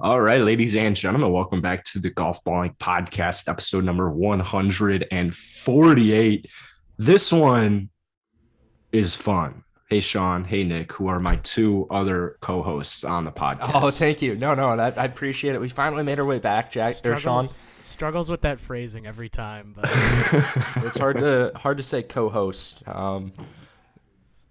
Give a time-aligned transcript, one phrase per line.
[0.00, 6.50] All right, ladies and gentlemen, welcome back to the Golf Balling Podcast, episode number 148.
[6.98, 7.90] This one
[8.90, 9.62] is fun.
[9.88, 10.42] Hey, Sean.
[10.42, 13.70] Hey, Nick, who are my two other co hosts on the podcast.
[13.72, 14.34] Oh, thank you.
[14.34, 15.60] No, no, that, I appreciate it.
[15.60, 17.46] We finally made our way back, Jack or Sean.
[17.46, 19.84] Struggles, struggles with that phrasing every time, but
[20.78, 23.32] It's hard to hard to say co-host, um,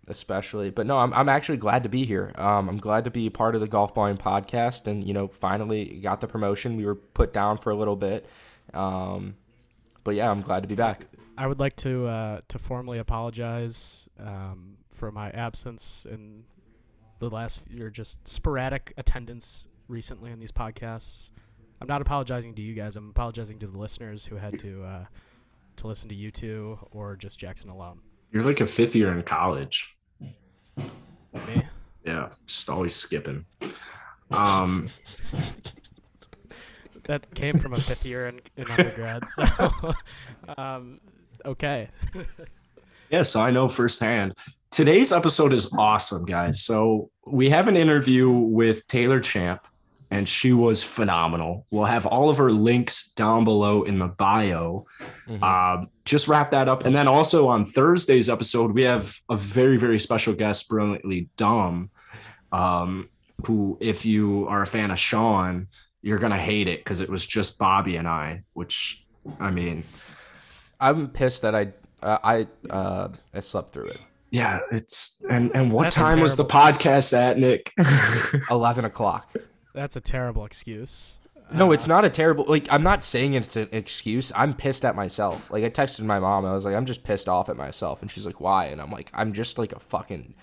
[0.07, 0.69] especially.
[0.69, 2.31] But no, I'm I'm actually glad to be here.
[2.35, 5.99] Um, I'm glad to be part of the Golf Balling podcast, and you know, finally
[6.01, 6.77] got the promotion.
[6.77, 8.27] We were put down for a little bit,
[8.73, 9.35] um,
[10.03, 11.05] but yeah, I'm glad to be back.
[11.37, 16.43] I would like to uh, to formally apologize um, for my absence in
[17.19, 21.31] the last year, just sporadic attendance recently on these podcasts.
[21.81, 22.95] I'm not apologizing to you guys.
[22.95, 25.05] I'm apologizing to the listeners who had to uh,
[25.77, 27.99] to listen to you two or just Jackson alone.
[28.33, 29.95] You're like a fifth year in college.
[32.03, 33.45] Yeah, just always skipping.
[34.31, 34.89] Um,
[37.05, 39.23] That came from a fifth year in, in undergrad.
[39.29, 39.93] So,
[40.57, 40.99] um,
[41.45, 41.89] okay.
[43.11, 44.33] Yeah, so I know firsthand.
[44.71, 46.63] Today's episode is awesome, guys.
[46.63, 49.67] So we have an interview with Taylor Champ,
[50.13, 51.65] and she was phenomenal.
[51.71, 54.85] We'll have all of her links down below in the bio.
[55.27, 55.41] Mhm.
[55.41, 56.85] Um, just wrap that up.
[56.85, 61.89] And then also on Thursday's episode, we have a very, very special guest, Brilliantly Dumb,
[62.51, 63.09] um,
[63.47, 65.65] who, if you are a fan of Sean,
[66.03, 69.03] you're going to hate it because it was just Bobby and I, which,
[69.39, 69.83] I mean,
[70.79, 73.99] I'm pissed that I uh, I uh, I slept through it.
[74.29, 77.71] Yeah, it's and and what That's time was the podcast at, Nick?
[78.51, 79.33] Eleven o'clock.
[79.73, 81.19] That's a terrible excuse.
[81.53, 82.45] No, Uh, it's not a terrible.
[82.47, 84.31] Like I'm not saying it's an excuse.
[84.35, 85.51] I'm pissed at myself.
[85.51, 86.45] Like I texted my mom.
[86.45, 88.65] I was like, I'm just pissed off at myself, and she's like, Why?
[88.65, 90.33] And I'm like, I'm just like a fucking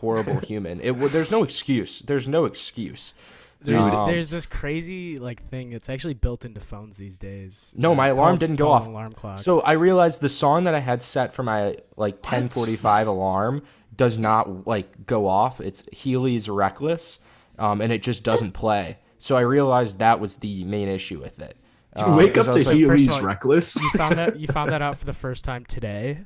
[0.00, 0.80] horrible human.
[0.80, 2.00] It there's no excuse.
[2.00, 3.12] There's no excuse.
[3.60, 5.72] There's, Um, there's this crazy like thing.
[5.72, 7.74] It's actually built into phones these days.
[7.76, 8.86] No, uh, my alarm called- didn't go off.
[8.86, 9.40] Alarm clock.
[9.40, 13.62] So I realized the song that I had set for my like 10:45 alarm
[13.96, 15.60] does not like go off.
[15.60, 17.18] It's Healy's Reckless,
[17.58, 18.98] um, and it just doesn't play.
[19.18, 21.56] So I realized that was the main issue with it.
[21.96, 23.76] Um, Wake because up to was like, first Healy's all, Reckless.
[23.80, 26.24] you found that you found that out for the first time today.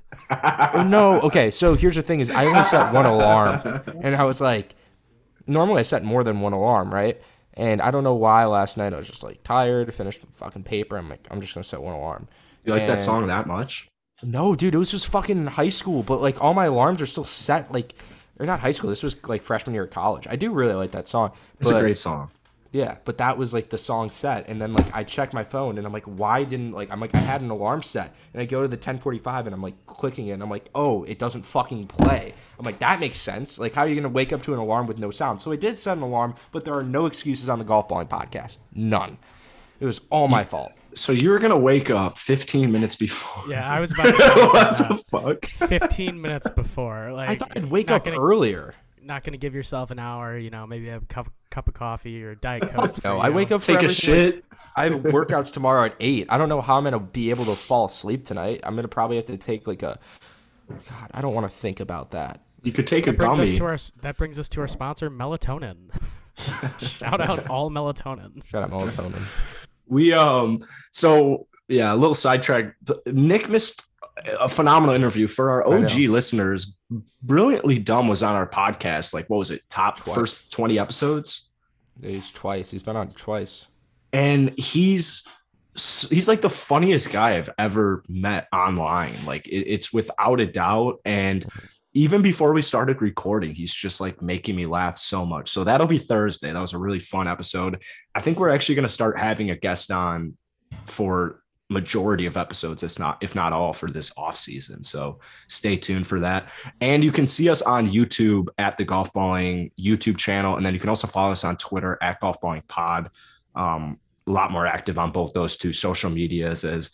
[0.74, 1.50] Oh, no, okay.
[1.50, 4.74] So here's the thing: is I only set one alarm, and I was like,
[5.46, 7.20] normally I set more than one alarm, right?
[7.54, 10.64] And I don't know why last night I was just like tired, finished the fucking
[10.64, 10.96] paper.
[10.96, 12.28] I'm like, I'm just gonna set one alarm.
[12.64, 13.88] You like that song that much?
[14.22, 17.24] No, dude, it was just fucking high school, but like all my alarms are still
[17.24, 17.72] set.
[17.72, 17.94] Like,
[18.42, 18.90] or not high school.
[18.90, 20.26] This was like freshman year of college.
[20.28, 21.32] I do really like that song.
[21.60, 22.30] It's but, a great song.
[22.72, 25.76] Yeah, but that was like the song set, and then like I check my phone,
[25.76, 28.46] and I'm like, why didn't like I'm like I had an alarm set, and I
[28.46, 31.42] go to the 10:45, and I'm like clicking it, and I'm like, oh, it doesn't
[31.42, 32.32] fucking play.
[32.58, 33.58] I'm like, that makes sense.
[33.58, 35.42] Like, how are you gonna wake up to an alarm with no sound?
[35.42, 38.08] So I did set an alarm, but there are no excuses on the golf balling
[38.08, 38.56] podcast.
[38.74, 39.18] None.
[39.78, 40.72] It was all my fault.
[40.94, 43.50] So you were gonna wake up 15 minutes before.
[43.50, 45.46] Yeah, I was about to say what the uh, fuck?
[45.46, 47.12] 15 minutes before.
[47.12, 48.74] Like I thought I'd wake up gonna, earlier.
[49.02, 50.36] Not gonna give yourself an hour.
[50.38, 53.02] You know, maybe have a cup, cup of coffee or diet coke.
[53.04, 53.34] No, I know.
[53.34, 54.44] wake up Take a shit.
[54.76, 56.26] I have workouts tomorrow at eight.
[56.30, 58.60] I don't know how I'm gonna be able to fall asleep tonight.
[58.64, 59.98] I'm gonna probably have to take like a.
[60.68, 62.40] God, I don't want to think about that.
[62.62, 63.58] You could take a That brings us gummy.
[63.58, 65.76] to our that brings us to our sponsor, melatonin.
[66.78, 68.44] Shout out all melatonin.
[68.46, 69.22] Shout out melatonin.
[69.92, 70.64] We um.
[70.90, 72.74] So yeah, a little sidetrack.
[73.06, 73.86] Nick missed
[74.40, 76.76] a phenomenal interview for our OG listeners.
[77.22, 79.14] Brilliantly dumb was on our podcast.
[79.14, 79.62] Like what was it?
[79.68, 80.14] Top Twice.
[80.14, 81.50] first 20 episodes.
[82.00, 82.70] He's twice.
[82.70, 83.66] He's been on twice.
[84.12, 85.24] and he's
[85.74, 89.14] he's like the funniest guy I've ever met online.
[89.26, 91.00] Like it, it's without a doubt.
[91.04, 91.44] And
[91.94, 95.50] even before we started recording, he's just like making me laugh so much.
[95.50, 96.52] So that'll be Thursday.
[96.52, 97.82] That was a really fun episode.
[98.14, 100.36] I think we're actually going to start having a guest on
[100.86, 105.74] for majority of episodes if not if not all for this off season so stay
[105.74, 106.50] tuned for that
[106.82, 110.74] and you can see us on youtube at the golf balling youtube channel and then
[110.74, 113.08] you can also follow us on twitter at golf balling pod
[113.54, 116.90] um, a lot more active on both those two social medias as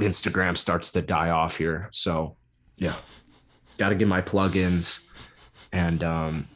[0.00, 1.88] Instagram starts to die off here.
[1.92, 2.36] So,
[2.78, 2.94] yeah,
[3.78, 5.06] got to get my plugins.
[5.72, 6.48] And, um,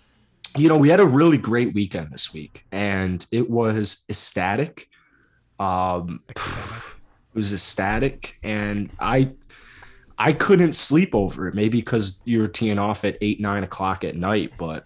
[0.57, 4.89] you know, we had a really great weekend this week and it was ecstatic.
[5.61, 6.95] Um, it
[7.35, 9.31] was ecstatic and I,
[10.19, 11.55] I couldn't sleep over it.
[11.55, 14.85] Maybe because you were teeing off at eight, nine o'clock at night, but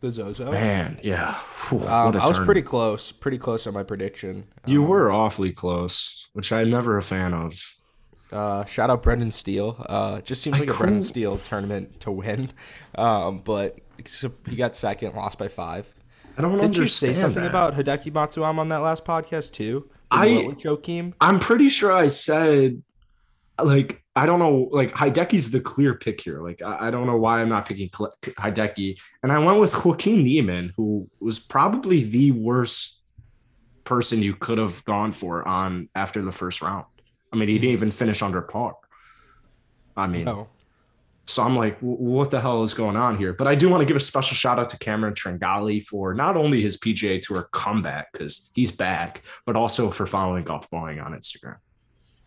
[0.00, 0.50] The Zozo.
[0.52, 1.34] man, yeah.
[1.68, 3.10] Whew, Um, I was pretty close.
[3.12, 4.44] Pretty close on my prediction.
[4.66, 7.60] You Um, were awfully close, which I'm never a fan of.
[8.34, 9.76] Uh, shout out Brendan Steele.
[9.88, 12.50] Uh, just seems I like a Brendan Steele tournament to win.
[12.96, 13.78] Um, but
[14.48, 15.92] he got second, lost by five.
[16.36, 17.48] I don't Did you understand say something that.
[17.48, 19.88] about Hideki Matsuyama on that last podcast too?
[20.10, 21.14] I- Joakim.
[21.20, 22.82] I'm pretty sure I said
[23.62, 26.42] like I don't know like Hideki's the clear pick here.
[26.42, 30.24] Like I, I don't know why I'm not picking Hideki, and I went with Joaquin
[30.24, 33.00] Niemann, who was probably the worst
[33.84, 36.86] person you could have gone for on after the first round.
[37.34, 38.76] I mean, he didn't even finish under par.
[39.96, 40.46] I mean, Oh,
[41.26, 43.32] so I'm like, "W- what the hell is going on here?
[43.32, 46.36] But I do want to give a special shout out to Cameron Tringali for not
[46.36, 51.12] only his PGA Tour comeback because he's back, but also for following Golf Balling on
[51.12, 51.56] Instagram.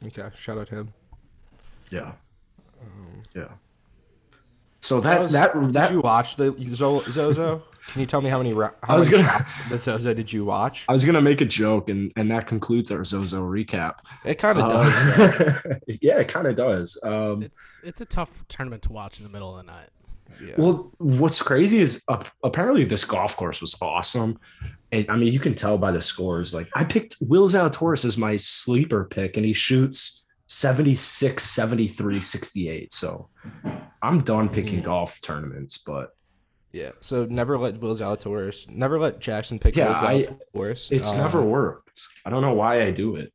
[0.07, 0.29] okay.
[0.35, 0.93] Shout out to him.
[1.89, 2.11] Yeah,
[2.81, 3.47] Um, yeah.
[4.81, 7.61] So That that was- that Did that you watch the Zo- Zozo?
[7.87, 10.13] Can you tell me how many ra- how I was many gonna- shots the Zozo
[10.13, 10.85] did you watch?
[10.89, 13.99] I was gonna make a joke, and and that concludes our Zozo recap.
[14.25, 15.61] It kind of Uh, does.
[16.01, 16.99] yeah, it kind of does.
[17.03, 19.89] Um, It's it's a tough tournament to watch in the middle of the night.
[20.45, 20.55] Yeah.
[20.57, 24.37] Well, what's crazy is uh, apparently this golf course was awesome.
[24.91, 26.53] And I mean, you can tell by the scores.
[26.53, 32.93] Like, I picked Will Zalatoris as my sleeper pick, and he shoots 76, 73, 68.
[32.93, 33.29] So
[34.01, 34.85] I'm done picking Mhm.
[34.85, 36.15] golf tournaments, but
[36.77, 36.91] yeah.
[36.99, 40.91] So never let Will Zalatoris, never let Jackson pick Yeah, Will I- Zalatoris.
[40.91, 42.01] it's Um, never worked.
[42.25, 43.33] I don't know why I do it.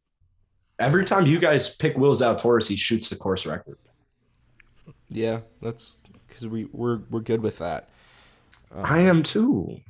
[0.79, 3.79] Every time you guys pick Will Zalatoris, he shoots the course record.
[5.09, 7.89] Yeah, that's because we we're we're good with that.
[8.75, 9.81] Um, I am too.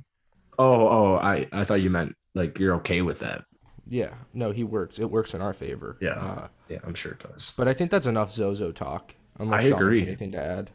[0.59, 3.45] Oh, oh, I, I thought you meant like you're okay with that.
[3.89, 4.15] Yeah.
[4.35, 4.99] No, he works.
[4.99, 5.97] It works in our favor.
[6.01, 6.11] Yeah.
[6.13, 7.53] Uh, Yeah, I'm sure it does.
[7.57, 9.15] but I think that's enough Zozo talk.
[9.39, 10.03] Unless I Sean agree.
[10.03, 10.71] Anything to add?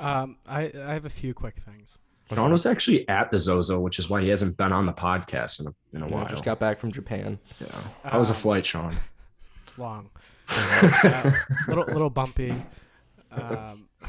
[0.00, 1.98] Um, I I have a few quick things.
[2.32, 5.60] Sean was actually at the Zozo, which is why he hasn't been on the podcast
[5.60, 6.26] in a, in a Yeah, while.
[6.26, 7.38] just got back from Japan.
[7.60, 7.66] yeah.
[8.04, 8.94] How was a Um, flight, Sean?
[9.76, 10.10] long,
[10.48, 11.32] Uh,
[11.68, 12.50] little little bumpy.
[13.32, 13.88] Um,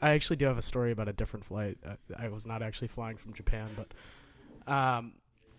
[0.00, 1.78] I actually do have a story about a different flight.
[1.84, 5.14] Uh, I was not actually flying from Japan, but um,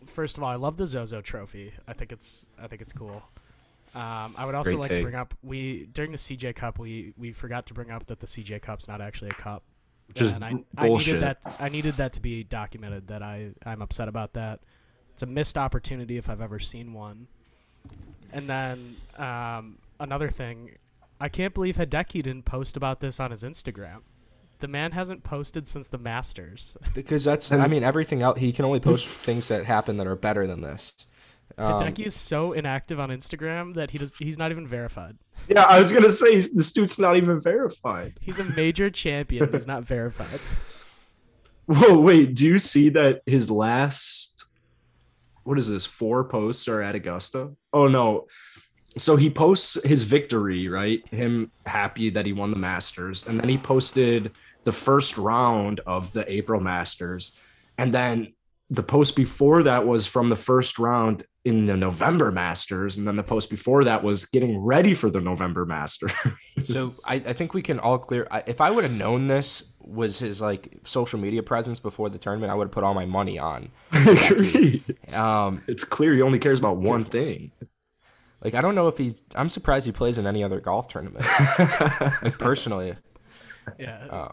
[0.06, 1.74] first of all, I love the Zozo Trophy.
[1.88, 3.21] I think it's I think it's cool.
[3.95, 4.97] Um, I would also Great like take.
[5.00, 8.19] to bring up we during the CJ Cup we we forgot to bring up that
[8.19, 9.63] the CJ Cup's not actually a cup.
[10.07, 11.15] Which is and I, b- I bullshit.
[11.15, 14.59] needed that I needed that to be documented that I I'm upset about that.
[15.13, 17.27] It's a missed opportunity if I've ever seen one.
[18.31, 20.77] And then um, another thing,
[21.19, 24.01] I can't believe Hideki didn't post about this on his Instagram.
[24.59, 26.75] The man hasn't posted since the Masters.
[26.94, 28.39] Because that's, I mean, everything else.
[28.39, 31.06] He can only post things that happen that are better than this.
[31.57, 35.17] Um, Hideki is so inactive on Instagram that he does he's not even verified.
[35.47, 38.19] Yeah, I was gonna say this dude's not even verified.
[38.21, 40.39] He's a major champion who's not verified.
[41.65, 44.45] Whoa, wait, do you see that his last
[45.43, 45.85] what is this?
[45.85, 47.51] Four posts are at Augusta?
[47.73, 48.27] Oh no.
[48.97, 51.07] So he posts his victory, right?
[51.09, 54.31] Him happy that he won the Masters, and then he posted
[54.63, 57.37] the first round of the April Masters,
[57.77, 58.33] and then
[58.69, 63.15] the post before that was from the first round in the November Masters, and then
[63.15, 66.11] the post before that was getting ready for the November Masters.
[66.59, 68.27] So I, I think we can all clear.
[68.29, 72.19] I, if I would have known this was his like social media presence before the
[72.19, 73.69] tournament, I would have put all my money on.
[73.93, 74.83] Agreed.
[75.17, 77.51] Um, It's clear he only cares about one thing.
[78.43, 79.23] like I don't know if he's.
[79.35, 81.25] I'm surprised he plays in any other golf tournament.
[82.21, 82.95] Like personally,
[83.79, 84.05] Yeah.
[84.11, 84.31] uh,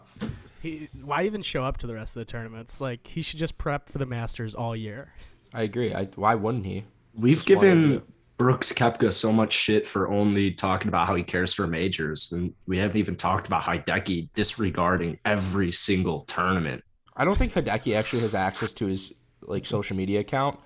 [0.61, 2.81] He why even show up to the rest of the tournaments?
[2.81, 5.13] Like he should just prep for the Masters all year.
[5.53, 5.93] I agree.
[5.93, 6.83] I, why wouldn't he?
[7.17, 8.03] We've given
[8.37, 12.53] Brooks Koepka so much shit for only talking about how he cares for majors, and
[12.67, 16.83] we haven't even talked about Hideki disregarding every single tournament.
[17.15, 20.59] I don't think Hideki actually has access to his like social media account.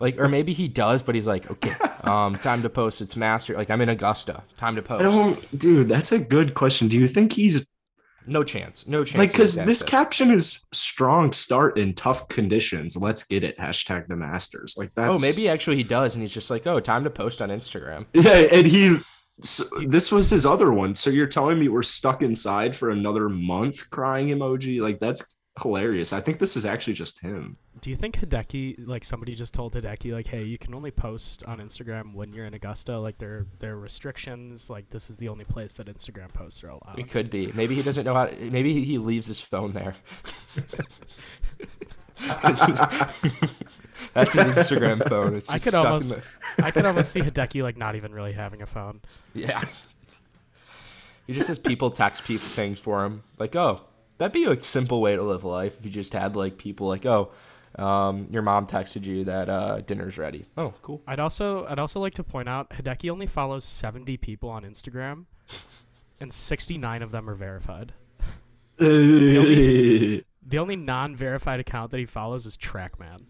[0.00, 3.00] Like, or maybe he does, but he's like, okay, um, time to post.
[3.00, 3.56] It's master.
[3.56, 4.42] Like, I'm in Augusta.
[4.56, 5.02] Time to I post.
[5.02, 5.88] don't, dude.
[5.88, 6.88] That's a good question.
[6.88, 7.64] Do you think he's
[8.26, 8.86] No chance.
[8.86, 9.18] No chance.
[9.18, 12.96] like because this caption is strong start in tough conditions.
[12.96, 13.58] Let's get it.
[13.58, 14.76] Hashtag the Masters.
[14.78, 17.10] Like oh, that's Oh, maybe actually he does, and he's just like, oh, time to
[17.10, 18.06] post on Instagram.
[18.14, 18.98] Yeah, and he.
[19.40, 20.94] So this was his other one.
[20.94, 23.90] So you're telling me we're stuck inside for another month?
[23.90, 24.80] Crying emoji.
[24.80, 25.24] Like that's
[25.60, 26.12] hilarious.
[26.12, 27.56] I think this is actually just him.
[27.80, 31.44] Do you think Hideki, like somebody just told Hideki, like, hey, you can only post
[31.44, 32.98] on Instagram when you're in Augusta?
[32.98, 34.70] Like, there there are restrictions.
[34.70, 36.98] Like, this is the only place that Instagram posts are allowed.
[36.98, 37.52] It could be.
[37.54, 38.26] Maybe he doesn't know how.
[38.26, 39.96] To, maybe he leaves his phone there.
[44.14, 45.34] That's his Instagram phone.
[45.34, 46.22] It's I could stuck almost- in
[46.58, 46.64] the.
[46.64, 49.00] I could almost see Hideki like not even really having a phone.
[49.34, 49.62] Yeah.
[51.26, 53.22] He just has people text people things for him.
[53.38, 53.82] Like, oh,
[54.22, 57.04] that'd be a simple way to live life if you just had like people like,
[57.04, 57.32] oh,
[57.76, 60.46] um, your mom texted you that uh, dinner's ready.
[60.56, 61.02] Oh, cool.
[61.06, 65.24] I'd also I'd also like to point out Hideki only follows 70 people on Instagram,
[66.20, 67.92] and 69 of them are verified.
[70.44, 73.26] The only non-verified account that he follows is Trackman.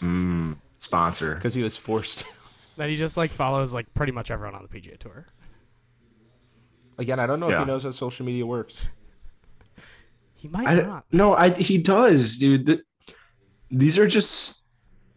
[0.00, 1.34] Mm, sponsor.
[1.34, 2.24] Because he was forced.
[2.76, 5.26] That he just like follows like pretty much everyone on the PGA Tour.
[6.96, 8.86] Again, I don't know if he knows how social media works.
[10.40, 11.04] He might I, not.
[11.12, 12.64] no, I he does, dude.
[12.66, 12.82] The,
[13.70, 14.62] these are just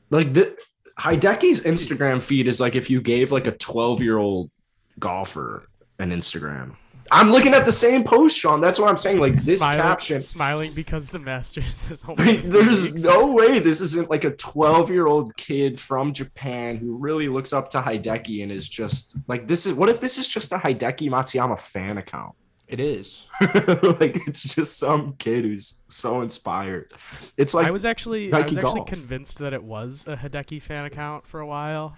[0.09, 0.57] like the
[0.99, 4.51] Hideki's Instagram feed is like if you gave like a 12 year old
[4.99, 5.63] golfer
[5.99, 6.75] an Instagram.
[7.11, 8.59] I'm looking at the same post, Sean.
[8.59, 9.19] That's what I'm saying.
[9.19, 10.21] Like this smiling, caption.
[10.21, 12.23] smiling because the Masters is only.
[12.23, 13.03] in a few There's weeks.
[13.03, 17.53] no way this isn't like a 12 year old kid from Japan who really looks
[17.53, 20.57] up to Hideki and is just like, this is what if this is just a
[20.57, 22.35] Hideki Matsuyama fan account?
[22.73, 23.27] It is.
[23.41, 26.91] like, it's just some kid who's so inspired.
[27.37, 28.87] It's like, I was actually I was actually Golf.
[28.87, 31.95] convinced that it was a Hideki fan account for a while,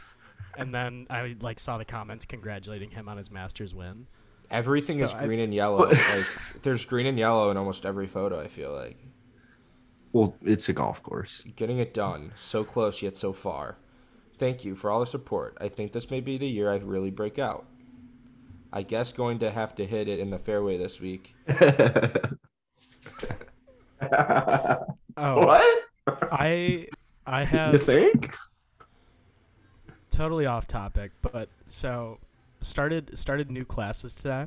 [0.58, 4.08] and then I like saw the comments congratulating him on his Masters win.
[4.52, 5.88] Everything is No, I- green and yellow.
[5.92, 6.26] like
[6.62, 8.42] there's green and yellow in almost every photo.
[8.42, 8.98] I feel like
[10.12, 11.46] well, it's a golf course.
[11.56, 12.34] getting it done.
[12.36, 13.78] So close yet so far.
[14.38, 15.58] Thank you for all the support.
[15.62, 17.66] I think this may be the year I really break out.
[18.76, 21.34] I guess going to have to hit it in the fairway this week.
[25.18, 25.84] Oh, what?
[26.32, 26.88] I
[27.26, 28.36] I have You think?
[30.12, 32.20] totally off topic, but so
[32.62, 34.46] started started new classes today.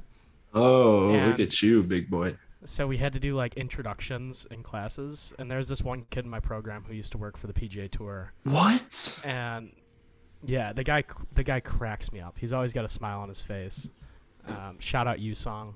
[0.54, 1.26] Oh, Yeah.
[1.28, 2.36] look at you, big boy.
[2.66, 6.30] So we had to do like introductions in classes, and there's this one kid in
[6.30, 9.20] my program who used to work for the PGA Tour, What?
[9.24, 9.72] and
[10.44, 12.36] yeah, the guy the guy cracks me up.
[12.38, 13.90] He's always got a smile on his face.
[14.48, 15.74] Um, shout out you song.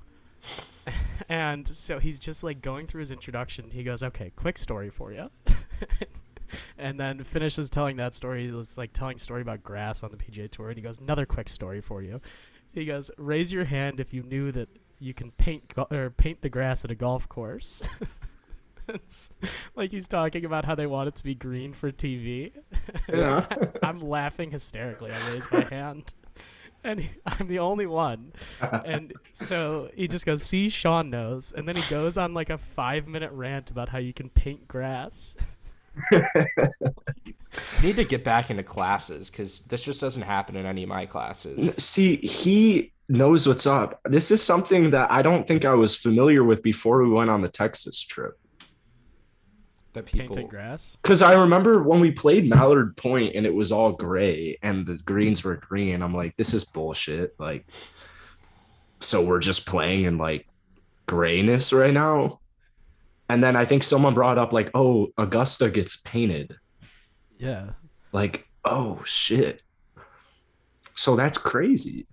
[1.29, 3.69] and so he's just like going through his introduction.
[3.71, 5.29] He goes, "Okay, quick story for you,"
[6.77, 8.45] and then finishes telling that story.
[8.45, 11.25] He was like telling story about grass on the PGA Tour, and he goes, "Another
[11.25, 12.19] quick story for you."
[12.73, 16.41] He goes, "Raise your hand if you knew that you can paint go- or paint
[16.41, 17.81] the grass at a golf course."
[18.89, 19.29] it's
[19.75, 22.51] like he's talking about how they want it to be green for TV.
[23.07, 23.45] Yeah.
[23.81, 25.11] I'm laughing hysterically.
[25.11, 26.13] I raise my hand,
[26.83, 28.33] and he, I'm the only one.
[28.61, 32.57] And so he just goes, "See, Sean knows," and then he goes on like a
[32.57, 35.35] five minute rant about how you can paint grass.
[36.11, 36.23] I
[37.83, 41.05] need to get back into classes because this just doesn't happen in any of my
[41.05, 41.71] classes.
[41.77, 43.99] See, he knows what's up.
[44.05, 47.41] This is something that I don't think I was familiar with before we went on
[47.41, 48.33] the Texas trip.
[49.93, 50.27] That people.
[50.27, 50.97] Painting grass.
[51.01, 54.95] Because I remember when we played Mallard Point and it was all gray and the
[54.95, 56.01] greens were green.
[56.01, 57.35] I'm like, this is bullshit.
[57.39, 57.67] Like,
[58.99, 60.47] so we're just playing in like
[61.05, 62.39] grayness right now.
[63.29, 66.55] And then I think someone brought up, like, oh, Augusta gets painted.
[67.37, 67.71] Yeah.
[68.11, 69.63] Like, oh, shit.
[70.95, 72.07] So that's crazy.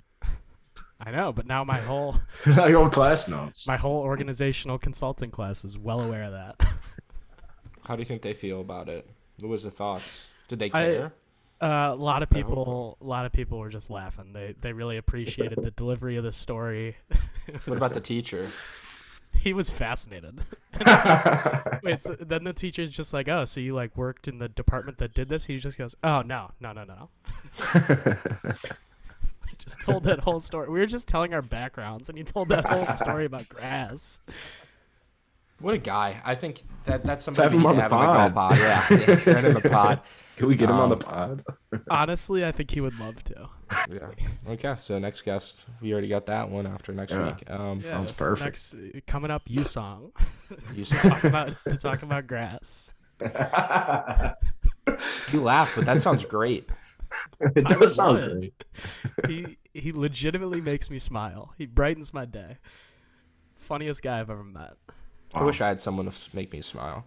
[1.02, 3.66] I know, but now my whole my own class notes.
[3.66, 6.68] my whole organizational consulting class is well aware of that.
[7.90, 9.04] How do you think they feel about it?
[9.40, 10.24] What was the thoughts?
[10.46, 11.12] Did they I- care?
[11.60, 14.32] Uh, a lot of people, a lot of people were just laughing.
[14.32, 16.96] They they really appreciated the delivery of the story.
[17.48, 18.48] It what about the teacher?
[19.34, 20.38] He was fascinated.
[21.82, 24.98] Wait, so then the teacher's just like, "Oh, so you like worked in the department
[24.98, 27.10] that did this?" He just goes, "Oh no, no, no, no."
[29.58, 30.70] Just told that whole story.
[30.70, 34.22] We were just telling our backgrounds, and he told that whole story about grass.
[35.60, 36.20] What a guy!
[36.24, 38.34] I think that that's have somebody him we on need the to have in the
[38.34, 38.58] pod.
[38.58, 38.86] Yeah,
[39.26, 40.00] yeah, right in the pod.
[40.36, 41.44] Can we get him on the Um, pod?
[41.90, 43.48] Honestly, I think he would love to.
[43.92, 44.08] Yeah.
[44.48, 47.26] Okay, so next guest, we already got that one after next Yeah.
[47.26, 47.50] week.
[47.50, 48.72] Um, Sounds perfect.
[48.74, 50.12] Next, coming up, you song
[50.74, 52.94] you, to talk about to talk about grass.
[55.32, 56.68] you laugh, but that sounds great.
[57.54, 58.54] it does sound it.
[59.22, 59.30] great.
[59.30, 61.52] He he legitimately makes me smile.
[61.58, 62.56] He brightens my day.
[63.56, 64.74] Funniest guy I've ever met.
[65.34, 67.04] I wish I had someone to make me smile.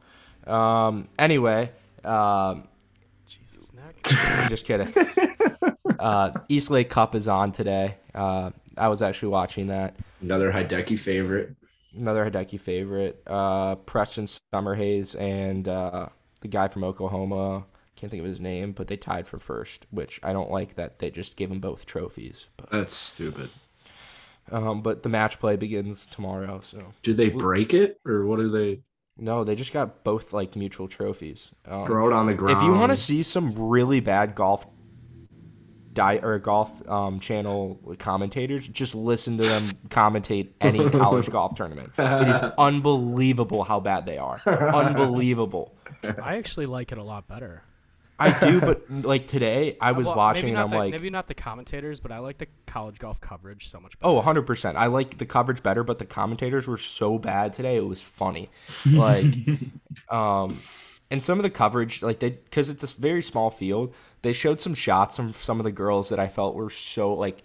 [0.48, 1.72] Um, anyway,
[2.04, 2.68] um,
[3.28, 4.00] Jesus, Nick.
[4.12, 4.94] I'm just kidding.
[6.00, 7.96] Uh, East Lake Cup is on today.
[8.14, 9.96] Uh, I was actually watching that.
[10.22, 11.56] Another Hideki favorite.
[11.96, 13.22] Another Hideki favorite.
[13.26, 16.08] Uh, Preston Summerhays and uh,
[16.42, 17.66] the guy from Oklahoma.
[17.96, 21.00] Can't think of his name, but they tied for first, which I don't like that
[21.00, 22.48] they just gave them both trophies.
[22.58, 23.50] But, That's stupid.
[24.52, 28.50] Um, but the match play begins tomorrow, so Did they break it or what do
[28.50, 28.82] they
[29.18, 31.52] no, they just got both like mutual trophies.
[31.66, 32.58] Um, throw it on the ground?
[32.58, 34.66] If you want to see some really bad golf
[35.94, 41.92] di- or golf um, channel commentators, just listen to them commentate any college golf tournament.
[41.98, 44.42] It is unbelievable how bad they are.
[44.48, 45.76] Unbelievable.
[46.04, 47.64] I actually like it a lot better.
[48.20, 51.28] I do, but like today, I was Well, watching and I'm the, like, maybe not
[51.28, 54.10] the commentators, but I like the college golf coverage so much better.
[54.12, 54.78] oh, 100 percent.
[54.78, 57.78] I like the coverage better, but the commentators were so bad today.
[57.78, 58.50] It was funny,
[58.92, 59.26] like,
[60.10, 60.60] um,
[61.12, 64.60] and some of the coverage, like they, because it's a very small field, they showed
[64.62, 67.44] some shots from some of the girls that I felt were so like,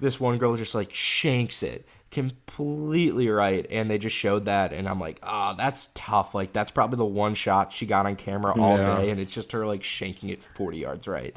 [0.00, 4.88] this one girl just like shanks it completely right, and they just showed that, and
[4.88, 6.34] I'm like, ah, that's tough.
[6.34, 8.96] Like that's probably the one shot she got on camera all Yeah.
[9.02, 11.34] day, and it's just her like shanking it 40 yards right.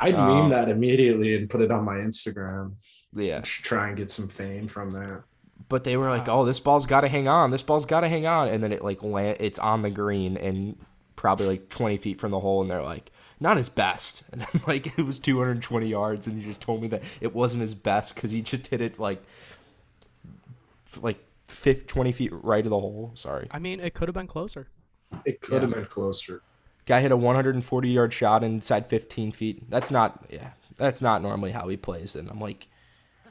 [0.00, 2.72] I'd Um, meme that immediately and put it on my Instagram.
[3.14, 3.40] Yeah.
[3.42, 5.24] Try and get some fame from that.
[5.68, 7.50] but they were like, "Oh, this ball's got to hang on.
[7.50, 10.36] This ball's got to hang on." And then it like land, it's on the green
[10.36, 10.76] and
[11.16, 14.62] probably like 20 feet from the hole, and they're like, "Not his best." And I'm
[14.66, 18.14] like, "It was 220 yards," and you just told me that it wasn't his best
[18.14, 19.22] because he just hit it like
[21.02, 23.12] like 50, 20 feet right of the hole.
[23.14, 24.68] Sorry, I mean, it could have been closer.
[25.24, 26.42] It could have been closer.
[26.86, 29.70] guy hit a 140 yard shot inside 15 feet.
[29.70, 32.14] That's not yeah, that's not normally how he plays.
[32.14, 32.68] And I'm like,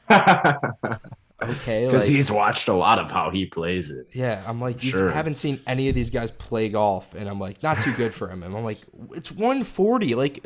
[0.12, 4.08] okay, Because like, he's watched a lot of how he plays it.
[4.14, 5.10] Yeah, I'm like, you Sure.
[5.12, 8.30] haven't seen any of these guys play golf, and I'm like, not too good for
[8.30, 8.44] him.
[8.44, 8.80] And I'm like,
[9.14, 10.16] it's 140.
[10.16, 10.46] Like,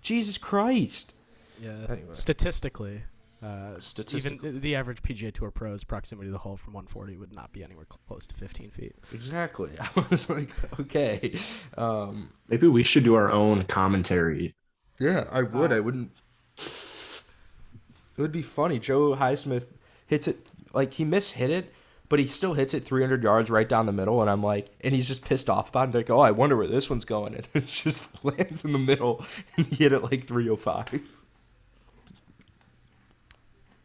[0.00, 1.14] Jesus Christ.
[1.60, 1.86] Yeah.
[1.88, 2.12] Anyway.
[2.12, 3.02] Statistically,
[3.42, 4.48] uh, Statistically.
[4.48, 7.62] even the average PGA Tour pro's proximity to the hole from 140 would not be
[7.62, 8.94] anywhere close to 15 feet.
[9.12, 9.70] Exactly.
[9.96, 11.38] I was like, okay.
[11.76, 14.54] Um, Maybe we should do our own commentary.
[14.98, 15.72] yeah, I would.
[15.72, 16.10] I wouldn't.
[16.58, 18.78] It would be funny.
[18.80, 19.68] Joe Highsmith
[20.06, 21.72] hits it like he mishit it,
[22.08, 24.92] but he still hits it 300 yards right down the middle, and I'm like, and
[24.94, 25.94] he's just pissed off about it.
[25.94, 29.24] Like, oh, I wonder where this one's going, and it just lands in the middle,
[29.56, 31.00] and he hit it like 305.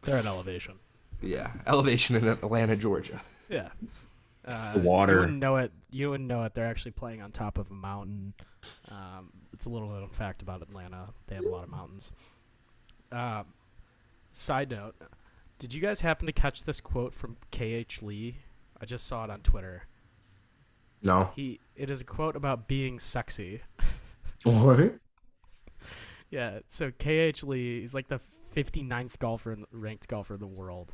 [0.04, 0.74] They're at elevation.
[1.22, 3.22] Yeah, elevation in Atlanta, Georgia.
[3.48, 3.68] Yeah.
[4.46, 5.12] Uh, The water.
[5.14, 5.72] You wouldn't know it.
[5.90, 6.54] You wouldn't know it.
[6.54, 8.34] They're actually playing on top of a mountain.
[8.90, 11.08] Um, it's a little known fact about Atlanta.
[11.26, 12.12] They have a lot of mountains.
[13.12, 13.46] Um,
[14.30, 14.94] side note:
[15.58, 18.02] Did you guys happen to catch this quote from K.H.
[18.02, 18.38] Lee?
[18.80, 19.84] I just saw it on Twitter.
[21.02, 21.30] No.
[21.36, 23.62] He it is a quote about being sexy.
[24.42, 24.94] What?
[26.30, 28.18] Yeah, so KH Lee, he's like the
[28.54, 30.92] 59th golfer in, ranked golfer in the world.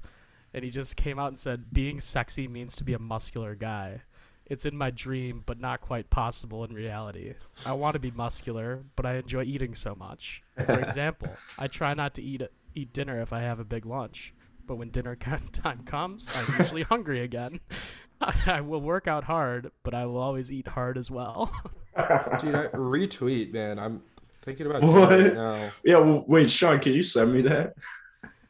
[0.53, 4.03] And he just came out and said, "Being sexy means to be a muscular guy.
[4.46, 7.35] It's in my dream, but not quite possible in reality.
[7.64, 10.42] I want to be muscular, but I enjoy eating so much.
[10.66, 12.42] For example, I try not to eat
[12.75, 14.35] eat dinner if I have a big lunch,
[14.66, 15.14] but when dinner
[15.53, 17.61] time comes, I'm usually hungry again.
[18.20, 21.53] I will work out hard, but I will always eat hard as well."
[22.40, 23.79] Dude, I, retweet, man.
[23.79, 24.03] I'm
[24.51, 25.11] thinking about What?
[25.11, 25.71] doing it now.
[25.85, 27.75] Yeah, well, wait, Sean, can you send me that?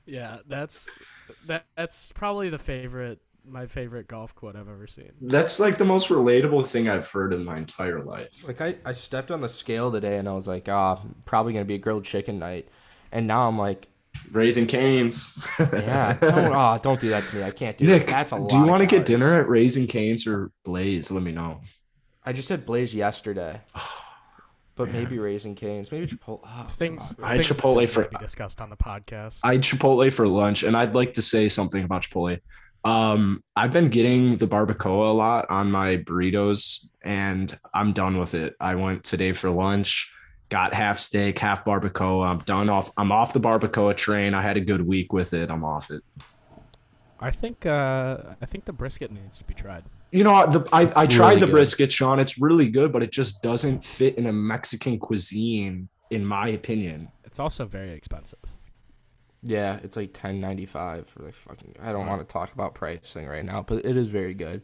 [0.07, 0.99] Yeah, that's
[1.47, 1.67] that.
[1.77, 5.13] That's probably the favorite, my favorite golf quote I've ever seen.
[5.21, 8.47] That's like the most relatable thing I've heard in my entire life.
[8.47, 11.65] Like I, I stepped on the scale today and I was like, ah, probably gonna
[11.65, 12.69] be a grilled chicken night.
[13.13, 13.89] And now I'm like,
[14.33, 15.39] Raising Canes.
[15.59, 17.43] yeah, don't ah, don't do that to me.
[17.43, 18.09] I can't do Nick, that.
[18.09, 18.49] That's a lot.
[18.49, 21.11] do you want to get dinner at Raising Canes or Blaze?
[21.11, 21.61] Let me know.
[22.25, 23.61] I just had Blaze yesterday.
[24.81, 26.41] But maybe Raising Canes, maybe Chipotle.
[26.45, 27.25] Oh, Things, God.
[27.25, 29.39] I had things Chipotle for- be discussed on the podcast.
[29.43, 32.41] I had Chipotle for lunch, and I'd like to say something about Chipotle.
[32.83, 38.35] Um, I've been getting the barbacoa a lot on my burritos, and I'm done with
[38.35, 38.55] it.
[38.59, 40.11] I went today for lunch,
[40.49, 42.27] got half steak, half barbacoa.
[42.27, 42.91] I'm done off.
[42.97, 44.33] I'm off the barbacoa train.
[44.33, 45.51] I had a good week with it.
[45.51, 46.03] I'm off it.
[47.21, 49.85] I think, uh, I think the brisket needs to be tried.
[50.13, 51.53] You know, the, I, I tried really the good.
[51.53, 52.19] brisket, Sean.
[52.19, 57.09] It's really good, but it just doesn't fit in a Mexican cuisine, in my opinion.
[57.25, 58.41] It's also very expensive.
[59.43, 61.77] Yeah, it's like ten ninety five for like fucking.
[61.81, 64.63] I don't want to talk about pricing right now, but it is very good.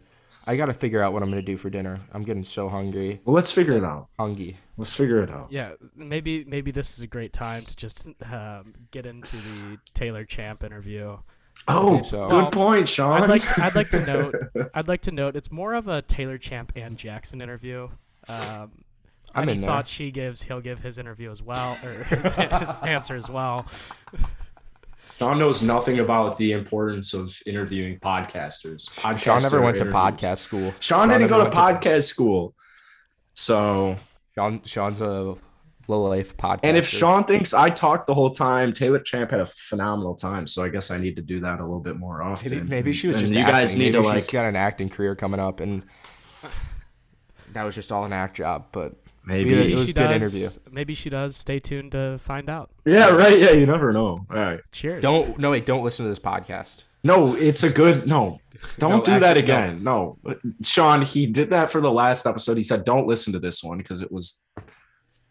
[0.48, 1.98] I got to figure out what I'm gonna do for dinner.
[2.12, 4.08] I'm getting so hungry, Well, let's figure it out.
[4.18, 4.58] hungry.
[4.76, 5.48] Let's figure it out.
[5.50, 10.24] Yeah, maybe maybe this is a great time to just um, get into the Taylor
[10.24, 11.16] Champ interview.
[11.68, 12.28] Oh, think so.
[12.28, 13.22] good Well, point, Sean.
[13.22, 14.06] I'd like to, I'd like to
[14.54, 17.88] note I'd like to note it's more of a Taylor Champ and Jackson interview.
[18.28, 18.84] Um,
[19.34, 19.68] I'm any in there.
[19.68, 23.66] thought she gives, he'll give his interview as well, or his, his answer as well.
[25.18, 28.90] Sean knows nothing about the importance of interviewing podcasters.
[29.18, 30.74] Sean never went to podcast school.
[30.78, 32.54] Sean, didn't go to went podcast school.
[33.32, 33.96] So,
[34.34, 35.36] Sean, Sean's a
[35.88, 36.60] low life podcast.
[36.64, 40.46] and if Sean thinks I talked the whole time, Taylor Champ had a phenomenal time.
[40.46, 42.50] So I guess I need to do that a little bit more often.
[42.52, 43.54] maybe, maybe she was And just you acting.
[43.54, 45.82] guys need maybe to she's like got an acting career coming up, and
[47.52, 48.66] that was just all an act job.
[48.72, 48.94] But
[49.24, 49.50] maybe.
[49.50, 50.48] Yeah, it was she a good does, interview.
[50.70, 51.36] Maybe she does.
[51.36, 52.70] Stay tuned to find out.
[52.84, 53.38] yeah, right.
[53.38, 54.26] Yeah, you never know.
[54.30, 54.60] All right.
[54.72, 55.02] Cheers.
[55.02, 56.84] don't no wait, don't listen to this podcast.
[57.04, 58.40] No, it's a good no.
[58.78, 60.18] Don't No, do that actually, no.
[60.24, 60.34] again.
[60.34, 60.40] No.
[60.62, 62.56] Sean, he did that for the last episode.
[62.56, 64.42] He said, "Don't listen to this one because it was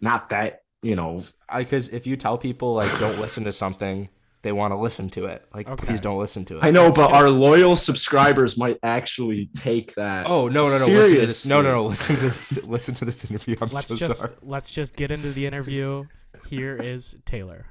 [0.02, 1.20] not that you know.
[1.56, 4.10] Because if you tell people like don't listen to something,
[4.44, 5.44] they want to listen to it.
[5.54, 5.88] Like Okay.
[5.88, 6.64] please don't listen to it.
[6.64, 10.28] I know, but just- our loyal subscribers might actually take that.
[10.28, 10.86] Oh no no no!
[10.86, 11.46] Listen to this.
[11.50, 11.86] No no no!
[11.86, 12.64] Listen to this.
[12.64, 13.56] Listen to this interview.
[13.62, 14.34] I'm Let's so just sorry.
[14.44, 16.04] let's just get into the interview.
[16.50, 17.66] Here is Taylor.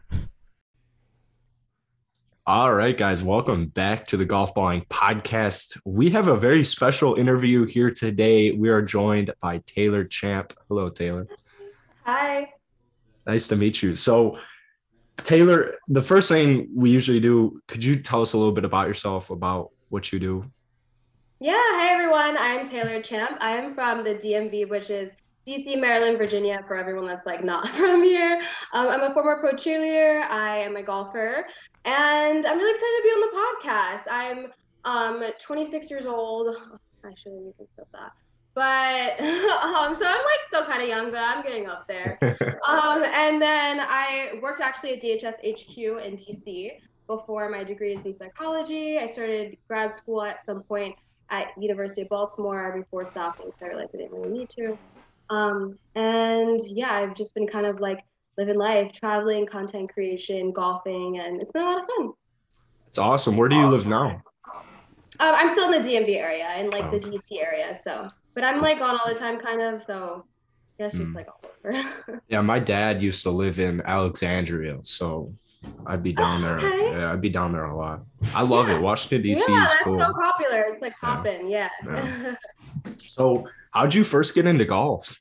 [2.47, 5.81] All right, guys, welcome back to the Golf Balling Podcast.
[5.87, 8.51] We have a very special interview here today.
[8.51, 10.53] We are joined by Taylor Champ.
[10.69, 11.27] Hello, Taylor.
[12.05, 12.53] Hi.
[13.27, 13.97] Nice to meet you.
[13.97, 14.39] So,
[15.17, 18.87] Taylor, the first thing we usually do, could you tell us a little bit about
[18.89, 20.45] yourself, about what you do?
[21.41, 22.37] Yeah, hi everyone.
[22.37, 23.39] I'm Taylor Champ.
[23.41, 25.11] I am from the DMV, which is
[25.47, 28.43] DC, Maryland, Virginia, for everyone that's like not from here.
[28.75, 30.25] Um, I'm a former pro cheerleader.
[30.29, 31.47] I am a golfer,
[31.87, 34.03] and I'm really excited to be on the podcast.
[34.11, 36.55] I'm um 26 years old.
[37.03, 38.13] I shouldn't even said that.
[38.55, 42.19] But um, so I'm like still kind of young, but I'm getting up there.
[42.67, 46.71] Um, and then I worked actually at DHS HQ in DC
[47.07, 48.97] before my degree is in psychology.
[48.97, 50.95] I started grad school at some point
[51.31, 54.79] at University of Baltimore before stopping, because I realized I didn't really need to.
[55.29, 58.03] Um, and yeah, I've just been kind of like
[58.39, 62.13] living life, traveling, content creation, golfing, and it's been a lot of fun.
[62.89, 63.37] It's awesome.
[63.37, 64.23] Where do you live now?
[65.21, 67.11] Um, I'm still in the DMV area and like the Okay.
[67.11, 69.83] DC area, so but I'm like on all the time, kind of.
[69.83, 70.25] So
[70.79, 71.15] yeah, she's Mm.
[71.15, 72.21] like all over.
[72.29, 75.33] Yeah, my dad used to live in Alexandria, so
[75.87, 76.59] I'd be down there.
[76.59, 76.91] Okay.
[76.99, 78.01] Yeah, I'd be down there a lot.
[78.35, 78.77] I love Yeah.
[78.77, 78.81] it.
[78.83, 79.51] Washington D.C.
[79.53, 79.99] yeah, is that's cool.
[79.99, 80.61] so popular.
[80.69, 81.49] It's like popping.
[81.49, 81.69] yeah.
[81.87, 82.35] Yeah.
[83.07, 85.21] So, how'd you first get into golf?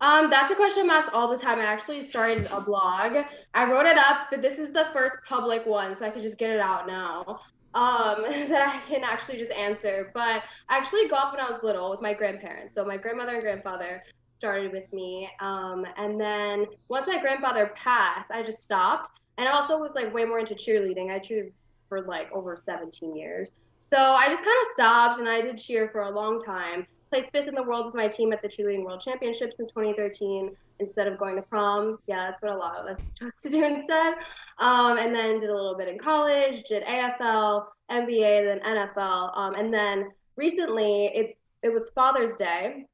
[0.00, 1.58] Um, that's a question I'm asked all the time.
[1.58, 3.24] I actually started a blog.
[3.54, 6.38] I wrote it up, but this is the first public one, so I could just
[6.38, 7.40] get it out now.
[7.76, 10.10] Um, that I can actually just answer.
[10.14, 12.74] But I actually golfed when I was little with my grandparents.
[12.74, 14.02] So my grandmother and grandfather
[14.38, 15.28] started with me.
[15.40, 19.10] Um, and then once my grandfather passed, I just stopped.
[19.38, 21.10] And I also was like way more into cheerleading.
[21.10, 21.52] I cheered
[21.88, 23.50] for like over 17 years.
[23.92, 27.30] So I just kind of stopped and I did cheer for a long time placed
[27.30, 31.06] fifth in the world with my team at the cheerleading world championships in 2013 instead
[31.06, 31.98] of going to prom.
[32.06, 34.14] Yeah that's what a lot of us chose to do instead.
[34.58, 39.54] Um, and then did a little bit in college did afl nba then nfl um,
[39.54, 42.86] and then recently it, it was father's day.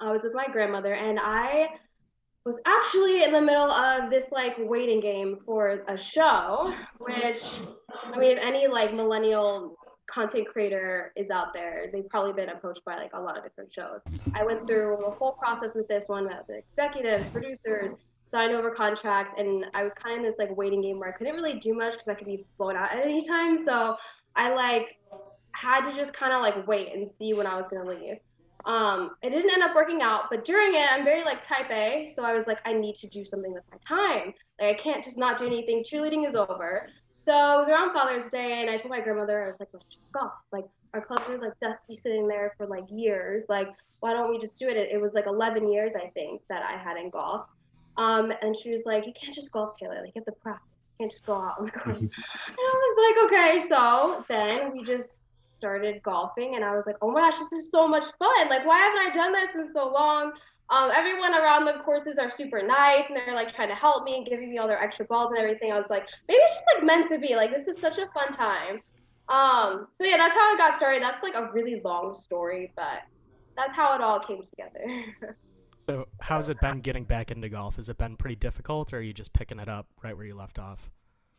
[0.00, 1.68] I was with my grandmother and i
[2.44, 7.40] was actually in the middle of this like waiting game for a show which
[8.12, 12.84] i mean if any like millennial content creator is out there, they've probably been approached
[12.84, 14.00] by like a lot of different shows.
[14.34, 17.92] I went through a whole process with this one with the executives, producers,
[18.30, 21.12] signed over contracts, and I was kind of in this like waiting game where I
[21.12, 23.56] couldn't really do much because I could be blown out at any time.
[23.56, 23.96] So
[24.36, 24.98] I like
[25.52, 28.16] had to just kind of like wait and see when I was gonna leave.
[28.64, 32.10] Um, it didn't end up working out, but during it, I'm very like type A,
[32.14, 34.32] so I was like, I need to do something with my time.
[34.60, 35.84] Like I can't just not do anything.
[35.84, 36.88] Cheerleading is over.
[37.26, 39.86] So it was around Father's Day, and I told my grandmother, I was like, let's
[39.86, 40.32] just golf.
[40.52, 43.44] Like, our clubs was like dusty sitting there for like years.
[43.48, 43.68] Like,
[44.00, 44.76] why don't we just do it?
[44.76, 47.46] It, it was like 11 years, I think, that I had in golf.
[47.96, 50.00] Um, and she was like, you can't just golf, Taylor.
[50.02, 50.68] Like, you have to practice.
[50.98, 52.00] You can't just go out on the course.
[52.00, 53.68] and I was like, okay.
[53.68, 55.10] So then we just
[55.58, 58.48] started golfing, and I was like, oh my gosh, this is so much fun.
[58.50, 60.32] Like, why haven't I done this in so long?
[60.70, 64.16] Um, everyone around the courses are super nice and they're like trying to help me
[64.16, 65.72] and giving me all their extra balls and everything.
[65.72, 67.36] I was like, maybe it's just like meant to be.
[67.36, 68.80] Like this is such a fun time.
[69.28, 71.02] Um, so yeah, that's how it got started.
[71.02, 73.02] That's like a really long story, but
[73.56, 75.36] that's how it all came together.
[75.86, 77.76] So, how's it been getting back into golf?
[77.76, 80.34] Has it been pretty difficult, or are you just picking it up right where you
[80.34, 80.90] left off?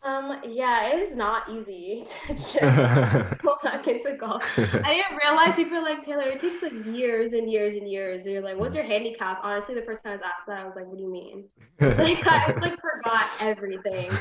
[0.06, 2.54] Um, yeah, it is not easy to just
[3.42, 4.44] go back into golf.
[4.58, 6.30] I didn't realize you are like Taylor.
[6.30, 8.26] It takes like years and years and years.
[8.26, 9.40] And you're like, what's your handicap?
[9.42, 11.46] Honestly, the first time I was asked that, I was like, what do you mean?
[11.80, 14.12] like I like forgot everything.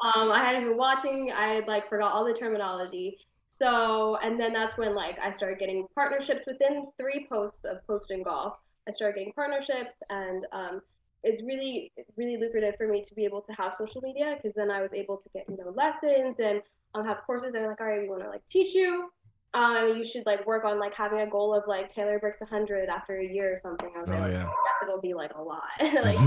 [0.00, 1.30] Um, I hadn't been watching.
[1.34, 3.18] I like forgot all the terminology.
[3.58, 8.22] So and then that's when like I started getting partnerships within three posts of posting
[8.22, 8.54] golf.
[8.88, 10.80] I started getting partnerships and um,
[11.24, 14.70] it's really really lucrative for me to be able to have social media because then
[14.70, 16.62] I was able to get you know lessons and
[16.94, 19.10] um, have courses that are like all right we want to like teach you
[19.54, 22.88] um, you should like work on like having a goal of like Taylor breaks 100
[22.88, 23.88] after a year or something.
[23.96, 24.50] I was Oh, like, yeah.
[24.82, 26.18] It'll be like a lot, like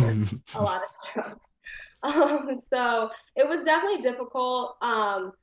[0.55, 1.45] a lot of strokes.
[2.03, 4.77] Um, so it was definitely difficult.
[4.81, 5.33] Um,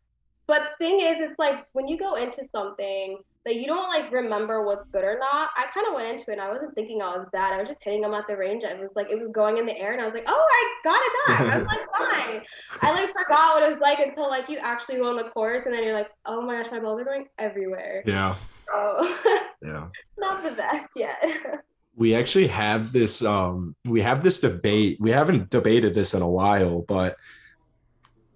[0.46, 4.10] but the thing is, it's like when you go into something that you don't like
[4.10, 5.50] remember what's good or not.
[5.56, 7.52] I kind of went into it and I wasn't thinking I was bad.
[7.52, 8.64] I was just hitting them at the range.
[8.64, 10.74] I was like, it was going in the air and I was like, oh, I
[10.82, 11.40] got it back.
[11.40, 12.42] I was like, fine.
[12.80, 15.64] I like forgot what it was like until like you actually go on the course
[15.66, 18.02] and then you're like, oh my gosh, my balls are going everywhere.
[18.06, 18.34] yeah,
[18.72, 19.14] So
[19.62, 19.88] yeah.
[20.18, 21.22] not the best yet.
[21.96, 26.28] we actually have this um we have this debate we haven't debated this in a
[26.28, 27.16] while but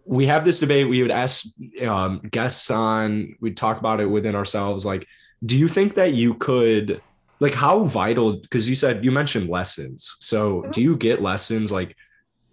[0.09, 0.89] we have this debate.
[0.89, 1.45] We would ask
[1.87, 4.85] um, guests on we'd talk about it within ourselves.
[4.87, 5.07] Like
[5.45, 7.01] do you think that you could
[7.41, 10.17] like how vital because you said you mentioned lessons.
[10.21, 10.73] So Mhm.
[10.73, 11.71] do you get lessons?
[11.71, 11.95] Like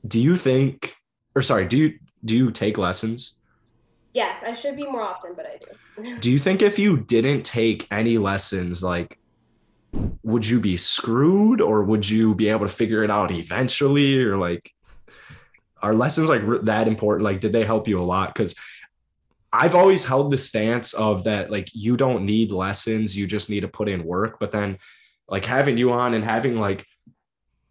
[0.05, 0.93] do you think
[1.35, 3.35] or sorry do you do you take lessons?
[4.13, 6.19] Yes, I should be more often, but I do.
[6.19, 9.17] do you think if you didn't take any lessons like
[10.23, 14.21] would you be screwed or would you be able to figure it out eventually?
[14.21, 14.69] Or like
[15.85, 17.23] are lessons like that important?
[17.23, 18.33] Like did they help you a lot?
[18.33, 18.55] Because
[19.53, 23.61] i've always held the stance of that like you don't need lessons you just need
[23.61, 24.37] to put in work.
[24.39, 24.79] But then
[25.29, 26.85] like having you on and having like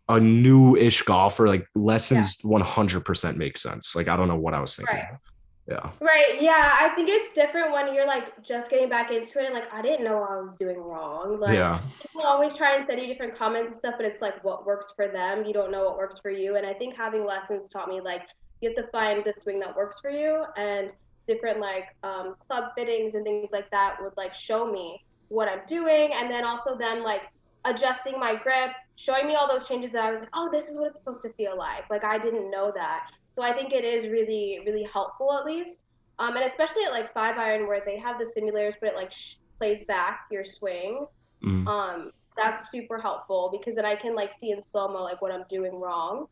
[0.08, 3.94] a new-ish golfer like lessons 100% make sense.
[3.96, 5.18] Like i don't know what i was thinking Right.
[5.66, 6.40] Yeah Right.
[6.40, 6.78] Yeah.
[6.80, 9.80] I think it's different when you're like just getting back into it and like I
[9.80, 11.40] didn't know I was doing wrong.
[11.40, 14.42] Like yeah people always try and send you different comments and stuff, but it's like
[14.44, 15.44] what works for them.
[15.44, 16.56] You don't know what works for you.
[16.56, 18.22] And I think having lessons taught me like
[18.60, 20.92] you have to find the swing that works for you and
[21.26, 25.60] different like um, club fittings and things like that would like show me what I'm
[25.66, 27.22] doing and then also then like
[27.64, 30.76] adjusting my grip, showing me all those changes that I was like, oh, this is
[30.76, 31.88] what it's supposed to feel like.
[31.90, 33.06] Like I didn't know that.
[33.34, 35.84] So I think it is really, really helpful at least.
[36.18, 39.12] Um, and especially at like five iron where they have the simulators, but it like
[39.12, 41.08] sh- plays back your swings.
[41.42, 41.66] Mm.
[41.66, 45.32] Um, that's super helpful because then I can like see in slow mo like what
[45.32, 46.26] I'm doing wrong.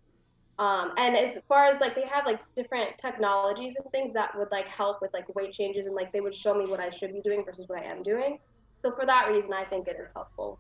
[0.59, 4.51] Um, and as far as like they have like different technologies and things that would
[4.53, 7.13] like help with like weight changes and like they would show me what I should
[7.13, 8.39] be doing versus what I am doing.
[8.83, 10.59] So for that reason, I think it is helpful.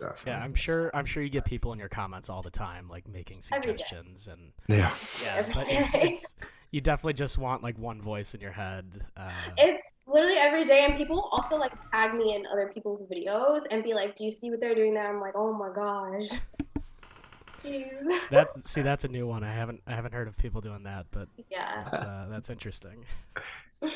[0.00, 0.90] Definitely Yeah, I'm sure.
[0.94, 4.52] I'm sure you get people in your comments all the time, like making suggestions and
[4.68, 5.46] yeah yeah.
[5.54, 6.34] But it, it's
[6.72, 9.04] you definitely just want like one voice in your head.
[9.16, 13.62] Uh, It's literally every day, and people also like tag me in other people's videos
[13.70, 16.28] and be like, "Do you see what they're doing there?" I'm like, "Oh my gosh."
[17.64, 18.20] Jeez.
[18.30, 19.44] that see, that's a new one.
[19.44, 21.82] I haven't I haven't heard of people doing that, but Yeah.
[21.82, 23.04] that's uh, that's interesting.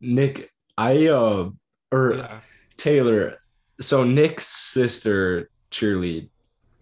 [0.00, 1.50] Nick, I uh
[1.90, 2.40] or Yeah.
[2.76, 3.38] Taylor,
[3.80, 6.28] so Nick's sister cheerlead,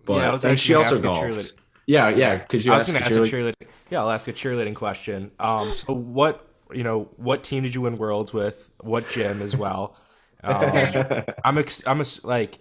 [0.04, 1.52] but yeah, I was and she also gonna ask a golfed.
[1.87, 2.38] Yeah, yeah.
[2.38, 3.68] Could you I was ask going to a ask a cheerleading.
[3.90, 5.30] Yeah, I'll ask a cheerleading question.
[5.38, 8.70] Um, so what you know, what team did you win worlds with?
[8.80, 9.96] What gym as well?
[10.44, 12.59] Um, I'm ex- I'm ex- like,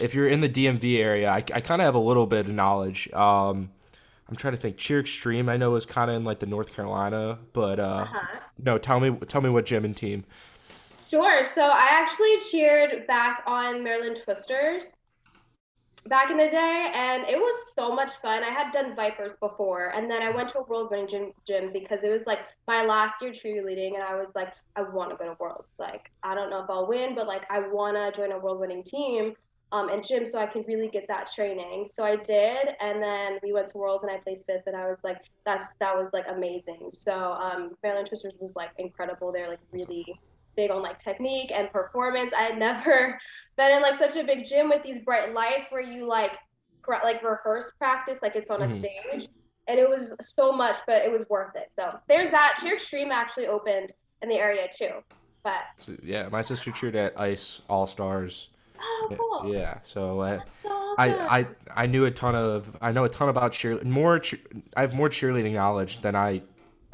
[0.00, 2.52] if you're in the DMV area, I, I kind of have a little bit of
[2.52, 3.08] knowledge.
[3.12, 3.70] Um,
[4.28, 4.78] I'm trying to think.
[4.78, 8.38] Cheer Extreme, I know is kind of in like the North Carolina, but uh, Uh-huh.
[8.58, 10.24] no, tell me tell me what gym and team.
[11.08, 11.44] Sure.
[11.44, 14.92] So I actually cheered back on Maryland Twisters
[16.06, 18.42] back in the day, and it was so much fun.
[18.42, 21.72] I had done Vipers before, and then I went to a World Winning Gym, gym
[21.72, 25.16] because it was like my last year cheerleading, and I was like, I want to
[25.16, 25.68] go to Worlds.
[25.78, 28.60] Like, I don't know if I'll win, but like, I want to join a World
[28.60, 29.34] Winning team.
[29.70, 31.88] Um, and gym, so I can really get that training.
[31.92, 34.86] So I did, and then we went to Worlds, and I placed fifth, and I
[34.86, 36.88] was like, that's that was like amazing.
[36.92, 39.30] So um, Maryland Twisters was like incredible.
[39.30, 40.18] They're like really
[40.58, 42.32] big on like technique and performance.
[42.36, 43.18] I had never
[43.56, 46.32] been in like such a big gym with these bright lights where you like
[47.04, 48.78] like rehearse practice like it's on a Mhm.
[48.78, 49.28] stage,
[49.68, 51.70] and it was so much, but it was worth it.
[51.78, 52.56] So there's that.
[52.60, 53.92] Cheer Extreme actually opened
[54.22, 54.92] in the area too,
[55.44, 58.48] but So, yeah, my sister cheered at Ice All Stars.
[58.80, 59.52] oh cool.
[59.52, 60.96] Yeah, so uh, awesome.
[60.98, 61.46] I, I
[61.82, 64.40] I knew a ton of I know a ton about cheer more cheer,
[64.74, 66.42] I have more cheerleading knowledge than I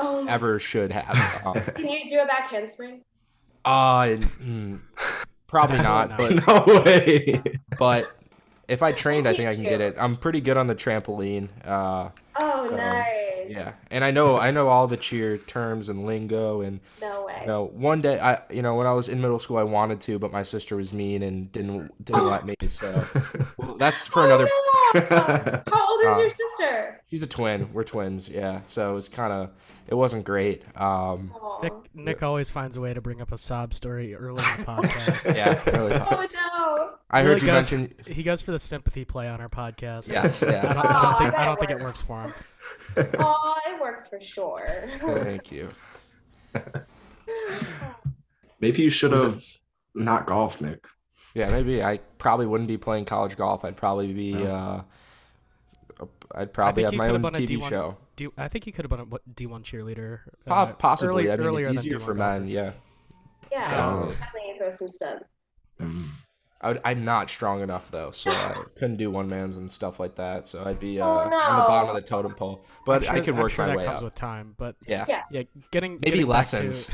[0.00, 1.16] oh, ever should have.
[1.46, 3.02] Um, Can you do a back handspring?
[3.64, 4.02] Uh,
[4.42, 4.80] mm,
[5.46, 7.42] probably not, but no way.
[7.78, 8.16] but
[8.68, 9.94] if I trained, I think I can get it.
[9.98, 11.48] I'm pretty good on the trampoline.
[11.66, 13.06] Uh, Oh, So, nice.
[13.46, 17.36] yeah, and I know I know all the cheer terms and lingo and No way.
[17.42, 20.00] you know one day I you know when I was in middle school I wanted
[20.02, 22.54] to, but my sister was mean and didn't didn't let me.
[22.68, 22.92] So
[23.58, 24.48] well, that's for another.
[24.50, 25.62] Oh, no.
[26.04, 27.00] How old is Uh, your sister?
[27.10, 27.72] She's a twin.
[27.72, 28.28] We're twins.
[28.28, 28.62] Yeah.
[28.64, 29.50] So it was kind of
[29.86, 30.62] it wasn't great.
[30.76, 31.60] Um, Aw.
[31.62, 34.64] Nick Nick always finds a way to bring up a sob story early in the
[34.72, 35.34] podcast.
[35.36, 36.00] yeah, Early really.
[36.00, 36.90] Oh no.
[37.10, 37.94] I Really heard you goes- mention.
[38.12, 40.10] He goes for the sympathy play on our podcast.
[40.10, 40.42] Yes.
[40.42, 40.62] I Yeah.
[40.72, 42.08] don't, I don't I think I it don't think it works.
[42.08, 42.34] works
[42.96, 43.10] for him.
[43.20, 44.66] Oh, it works for sure.
[45.00, 45.70] Thank you.
[48.60, 49.42] Maybe you should have
[49.94, 50.84] not golfed, Nick.
[51.34, 53.64] Yeah, maybe I probably wouldn't be playing college golf.
[53.64, 54.46] I'd probably be.
[54.46, 54.82] Uh,
[56.34, 57.96] I'd probably have my own been a TV D1 show.
[58.16, 60.20] Do I think you could have been a what- D1 cheerleader?
[60.46, 61.28] Uh, possibly.
[61.28, 62.40] early- I mean, earlier it's than easier D1 for golfer.
[62.40, 62.48] men.
[62.48, 62.72] Yeah.
[63.52, 64.14] yeah, Definitely.
[64.16, 65.24] definitely throw some stunts.
[65.80, 66.04] Mm.
[66.60, 70.00] I would, I'm not strong enough though, so I couldn't do one mans and stuff
[70.00, 70.46] like that.
[70.46, 72.64] So I'd be uh, Oh, on the bottom of the totem pole.
[72.86, 74.04] But sure- I could I'm work sure my that way comes up.
[74.04, 75.04] with time, but Yeah.
[75.08, 75.22] Yeah.
[75.30, 75.42] yeah,
[75.72, 76.90] getting Maybe getting back to- lessons.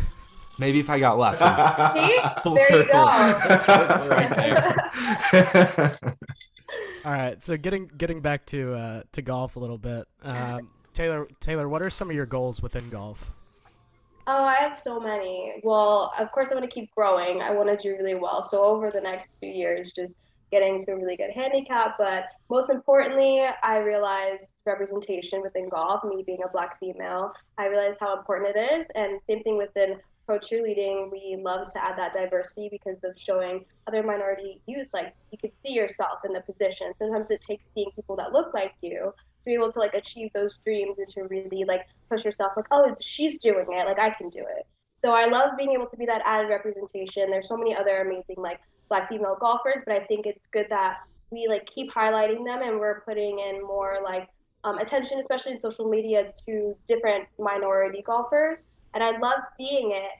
[0.58, 1.48] Maybe if I got lessons.
[1.94, 2.18] See?
[2.42, 3.04] Full there circle.
[3.06, 6.16] you Circle right there.
[7.04, 10.06] All right, so getting getting back to uh, to golf a little bit.
[10.22, 13.32] Um, Taylor, Taylor, what are some of your goals within golf?
[14.26, 15.60] Oh, I have so many.
[15.62, 17.40] Well, of course, I want to keep growing.
[17.40, 18.42] I want to do really well.
[18.42, 20.18] So over the next few years, just
[20.50, 21.96] getting to a really good handicap.
[21.96, 26.04] But most importantly, I realized representation within golf.
[26.04, 28.86] Me being a black female, I realized how important it is.
[28.94, 29.96] And same thing within
[30.30, 31.10] pro cheerleading.
[31.10, 34.86] We love to add that diversity because of showing other minority youth.
[34.92, 36.92] Like you could see yourself in the position.
[36.98, 40.30] Sometimes it takes seeing people that look like you to be able to like achieve
[40.32, 44.10] those dreams and to really like push yourself like oh she's doing it like i
[44.10, 44.66] can do it
[45.02, 48.36] so i love being able to be that added representation there's so many other amazing
[48.36, 50.98] like black female golfers but i think it's good that
[51.30, 54.28] we like keep highlighting them and we're putting in more like
[54.64, 58.58] um, attention especially in social media to different minority golfers
[58.94, 60.10] and i love seeing it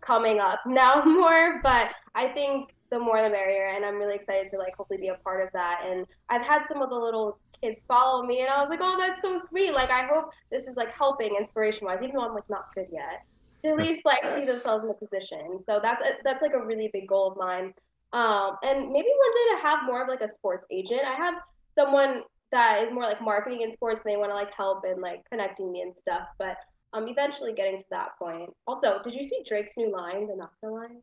[0.00, 4.48] coming up now more but i think the more the merrier and i'm really excited
[4.50, 7.38] to like hopefully be a part of that and i've had some of the little
[7.62, 9.72] kids follow me and I was like, oh, that's so sweet.
[9.72, 12.86] Like, I hope this is like helping inspiration wise, even though I'm like not good
[12.92, 13.24] yet,
[13.62, 15.58] to at least like see themselves in the position.
[15.58, 17.72] So that's a, that's like a really big goal of mine.
[18.12, 21.02] Um, and maybe one day to have more of like a sports agent.
[21.06, 21.34] I have
[21.74, 25.02] someone that is more like marketing in sports and they want to like help and
[25.02, 26.28] like connecting me and stuff.
[26.38, 26.56] But
[26.92, 28.50] um, eventually getting to that point.
[28.66, 30.96] Also, did you see Drake's new line, the Nocta line?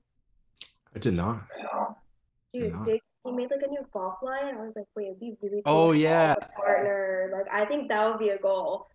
[0.95, 1.43] I did not.
[2.54, 2.84] Dude, No.
[2.84, 4.56] Drake, he made like a new golf line.
[4.56, 5.74] I was like, wait, it'd be really cool.
[5.74, 6.36] Oh, yeah.
[6.56, 7.30] partner.
[7.34, 8.88] Like, I think that would be a goal.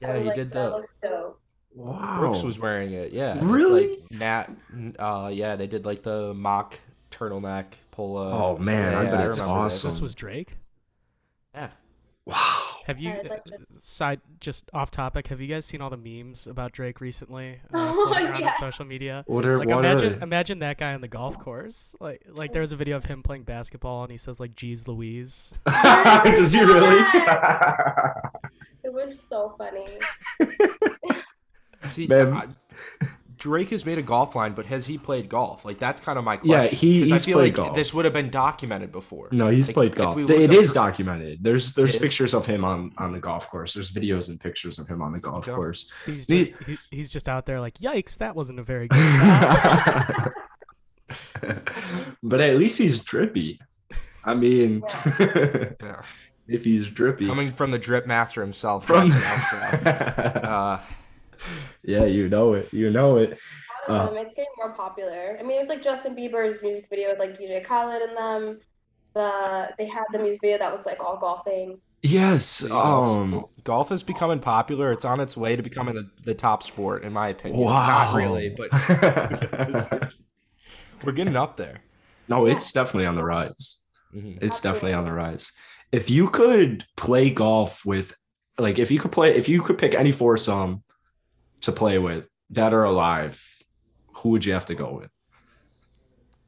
[0.00, 1.34] Yeah, he like, did that the.
[1.74, 2.18] Wow.
[2.18, 3.12] Brooks was wearing it.
[3.12, 3.38] Yeah.
[3.40, 3.84] Really?
[3.84, 4.50] It's like Nat.
[4.98, 6.78] Uh, yeah, they did like the mock
[7.10, 8.30] turtleneck polo.
[8.30, 9.78] Oh man, I Yeah, bet I it's remember this.
[9.78, 9.90] awesome.
[9.90, 10.56] This was Drake.
[11.54, 11.68] Yeah.
[12.26, 12.58] Wow.
[12.86, 15.28] Have you like uh, side just off topic?
[15.28, 17.60] Have you guys seen all the memes about Drake recently?
[17.72, 18.48] Uh, Oh, yeah.
[18.48, 19.22] on social media.
[19.26, 21.94] What are Like what imagine are imagine that guy on the golf course.
[22.00, 24.88] Like like there was a video of him playing basketball and he says like "Geez
[24.88, 27.04] Louise." Does he really?
[28.84, 29.86] It was so funny.
[31.90, 32.32] See, Man.
[32.32, 33.06] I-
[33.42, 35.64] Drake has made a golf line, but has he played golf?
[35.64, 36.50] Like that's kind of my question.
[36.50, 36.78] Yeah, question.
[36.78, 37.74] he- 'cause he's I feel played like golf.
[37.76, 39.28] this would have been documented before.
[39.32, 40.14] no, he's Like, played golf.
[40.14, 41.42] we It look is documented.
[41.42, 42.08] There's there's It is?
[42.08, 43.74] pictures of him on on the golf course.
[43.74, 45.54] There's videos and pictures of him on the golf Okay.
[45.56, 45.90] course.
[46.06, 49.00] He's He- just he, he's just out there like, "Yikes, that wasn't a very good
[49.00, 50.32] shot."
[52.22, 53.60] but at least he's drippy.
[54.24, 54.84] I mean,
[55.18, 56.02] Yeah.
[56.46, 59.86] if he's drippy Coming from the drip master himself, from Jackson
[60.44, 60.80] uh,
[61.84, 62.72] yeah, you know it.
[62.72, 63.38] You know it.
[63.88, 65.36] Uh, Um, it's getting more popular.
[65.38, 68.60] I mean, it's like Justin Bieber's music video with like DJ Khaled in them.
[69.14, 71.78] The they had the music video that was like all golfing.
[72.02, 72.68] Yes.
[72.70, 73.44] Um.
[73.64, 74.90] golf is becoming popular.
[74.92, 77.60] It's on its way to becoming the, the top sport, in my opinion.
[77.64, 77.86] Wow.
[77.86, 78.70] Not really, but
[81.04, 81.78] we're getting up there.
[82.28, 83.80] no, it's definitely on the rise.
[84.14, 84.38] Mhm.
[84.42, 85.52] It's definitely on the rise.
[85.90, 88.14] If you could play golf with,
[88.58, 90.82] like, if you could play, if you could pick any foursome
[91.62, 93.44] to play with, dead or alive,
[94.14, 95.10] who would you have to go with?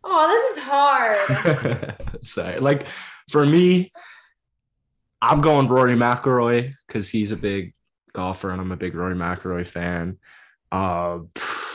[0.05, 1.97] Oh, this is hard.
[2.23, 2.59] Sorry.
[2.59, 2.87] Like
[3.31, 3.93] for me,
[5.23, 7.73] I'm going Rory McIlroy because he's a big
[8.13, 10.19] golfer and I'm a big Rory McIlroy fan.
[10.71, 11.21] Uh,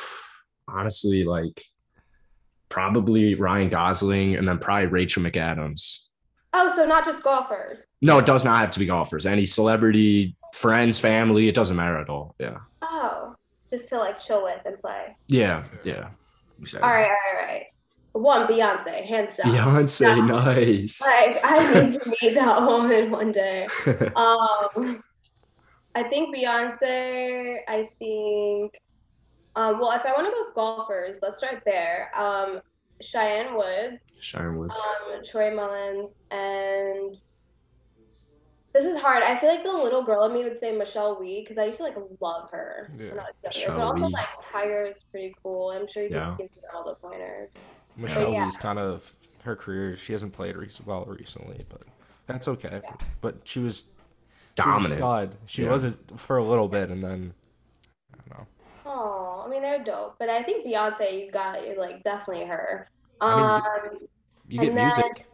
[0.68, 1.64] honestly, like
[2.70, 6.06] probably Ryan Gosling and then probably Rachel McAdams.
[6.54, 7.86] oh, so not just golfers.
[8.02, 9.26] No, it does not have to be golfers.
[9.26, 12.36] Any celebrity, friends, family, it doesn't matter at all.
[12.40, 12.60] Yeah.
[13.02, 13.36] Oh,
[13.72, 15.16] just to like chill with and play.
[15.30, 15.64] Yeah.
[15.86, 16.10] Yeah.
[16.60, 16.86] Exactly.
[16.90, 17.66] All right, all right, all right.
[18.12, 19.52] One, Beyonce, hands down.
[19.52, 21.00] Beyonce, nice.
[21.02, 23.68] Like I need to meet that woman one day.
[24.16, 25.04] Um,
[25.96, 27.58] I think Beyonce.
[27.68, 28.74] I think.
[29.56, 32.12] Um, well, if I want to go with golfers, let's start there.
[32.16, 32.62] Um,
[33.02, 34.78] Cheyenne Woods, Cheyenne Woods.
[34.78, 37.16] um, Troy Mullins, and
[38.74, 39.24] this is hard.
[39.24, 41.78] I feel like the little girl in me would say Michelle Wie because I used
[41.78, 43.10] to like love her Yeah.
[43.12, 43.48] when I was younger.
[43.58, 44.12] Michelle but also Wie.
[44.14, 45.72] like Tiger is pretty cool.
[45.72, 46.36] I'm sure you Yeah.
[46.38, 47.50] can give me all the pointers.
[47.98, 48.46] Michelle yeah.
[48.46, 49.96] Lee's kind of her career.
[49.98, 51.82] She hasn't played re- well recently, but
[52.28, 52.82] that's okay.
[52.84, 52.94] Yeah.
[53.22, 53.86] But she was
[54.62, 55.36] she was Dominant.
[55.46, 55.70] She Yeah.
[55.72, 57.34] was a, for a little bit, and then
[58.14, 58.48] I don't know.
[58.86, 62.88] Oh, I mean they're dope, but I think Beyonce, you got you're like definitely her.
[63.22, 64.08] Um, I mean,
[64.48, 65.26] You get and then- music.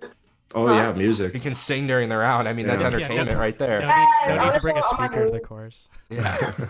[0.54, 0.94] Oh Huh?
[0.96, 2.48] yeah, You can sing during the round.
[2.48, 2.90] I mean, that's Yeah.
[2.90, 3.80] Yeah, entertainment no- right there.
[3.82, 5.90] No need, no I need wanna bring a show all my speaker to the course.
[6.10, 6.66] Yeah.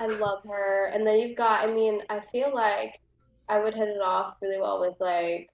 [0.00, 0.86] I love her.
[0.94, 3.00] And then you've got, I mean, I feel like
[3.48, 5.48] I would hit it off really well with like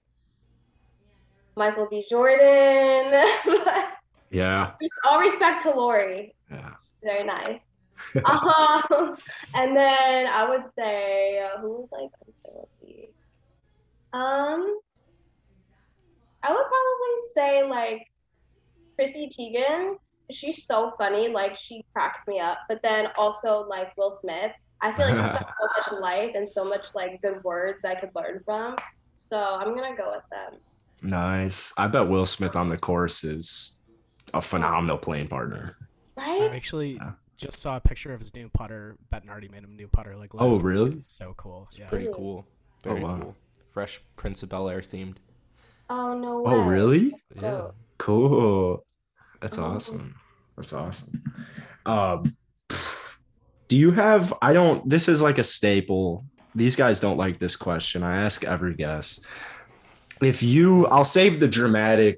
[1.55, 2.05] Michael B.
[2.09, 3.11] Jordan.
[4.29, 4.73] yeah.
[4.81, 6.35] Just all respect to Lori.
[6.51, 6.73] Yeah.
[7.03, 7.59] Very nice.
[8.25, 9.15] um,
[9.55, 12.09] and then I would say uh, who was like
[12.53, 13.07] let's see.
[14.13, 14.79] Um,
[16.45, 18.07] I would probably say like
[18.95, 19.95] Chrissy Teigen.
[20.31, 22.59] She's so funny, like she cracks me up.
[22.69, 24.51] But then also like Will Smith.
[24.81, 27.95] I feel like he's got so much life and so much like good words I
[27.95, 28.75] could learn from.
[29.31, 30.59] So I'm gonna go with them.
[31.01, 31.73] Nice.
[31.77, 33.77] I bet Will Smith on the course is
[34.33, 35.75] a phenomenal playing partner.
[36.17, 36.49] Right.
[36.51, 37.11] I actually Yeah.
[37.37, 38.97] just saw a picture of his new putter.
[39.11, 40.15] Bettinardi made him a new putter.
[40.15, 40.63] Like, Oh, last week.
[40.65, 40.91] really?
[40.93, 41.67] It's so cool.
[41.73, 41.87] Yeah.
[41.87, 42.45] Pretty cool.
[42.85, 43.17] Oh, Very wow.
[43.19, 43.35] cool.
[43.71, 45.17] Fresh Prince of Bel Air themed.
[45.89, 46.53] Oh no way.
[46.53, 47.13] Oh, really?
[47.35, 47.47] Yeah.
[47.51, 47.73] Oh.
[47.97, 48.85] Cool.
[49.41, 49.65] That's Oh.
[49.65, 50.15] awesome.
[50.55, 51.23] That's awesome.
[51.85, 52.35] Um,
[53.67, 54.33] do you have?
[54.41, 54.87] I don't.
[54.89, 56.25] This is like a staple.
[56.55, 58.01] These guys don't like this question.
[58.03, 59.25] I ask every guest.
[60.21, 62.17] If you, I'll save the dramatic.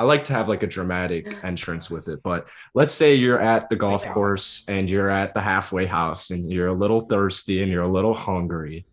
[0.00, 3.68] I like to have like a dramatic entrance with it, but let's say you're at
[3.70, 7.70] the golf course and you're at the halfway house and you're a little thirsty and
[7.72, 8.84] you're a little hungry.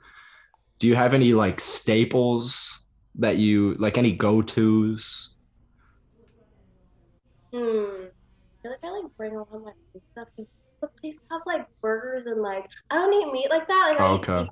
[0.80, 2.83] Do you have any like staples
[3.16, 5.36] that you like any go-tos?
[7.54, 7.60] Hmm.
[7.60, 10.50] I feel like I like bring all my food stuff because
[10.82, 13.90] the place have like burgers and like I don't eat meat like that.
[13.92, 14.50] Like I eat Okay.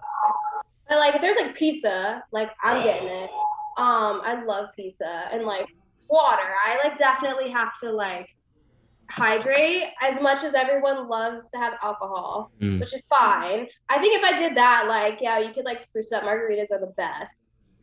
[0.87, 3.29] But like if there's like pizza, like I'm getting it.
[3.77, 5.65] Um, I love pizza and like
[6.09, 6.43] water.
[6.65, 8.27] I like definitely have to like
[9.09, 12.79] hydrate as much as everyone loves to have alcohol, Mm.
[12.79, 13.67] which is fine.
[13.89, 16.23] I think if I did that, like yeah, you could like spruce up.
[16.23, 17.40] Margaritas are the best.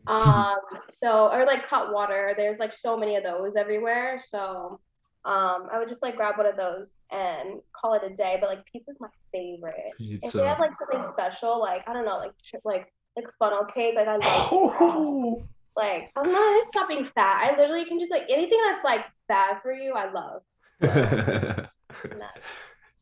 [0.08, 0.56] Um,
[1.02, 2.34] so or like cut water.
[2.36, 4.20] There's like so many of those everywhere.
[4.24, 4.80] So
[5.24, 8.38] um, I would just like grab one of those and call it a day.
[8.40, 9.92] But like pizza's my favorite.
[9.98, 13.64] If they have like something special, like I don't know, like ch- like like funnel
[13.64, 14.48] cake, like I love.
[14.52, 15.42] Oh.
[15.76, 17.52] Like I'm not I'm fat.
[17.52, 20.42] I literally can just like anything that's like bad for you, I love.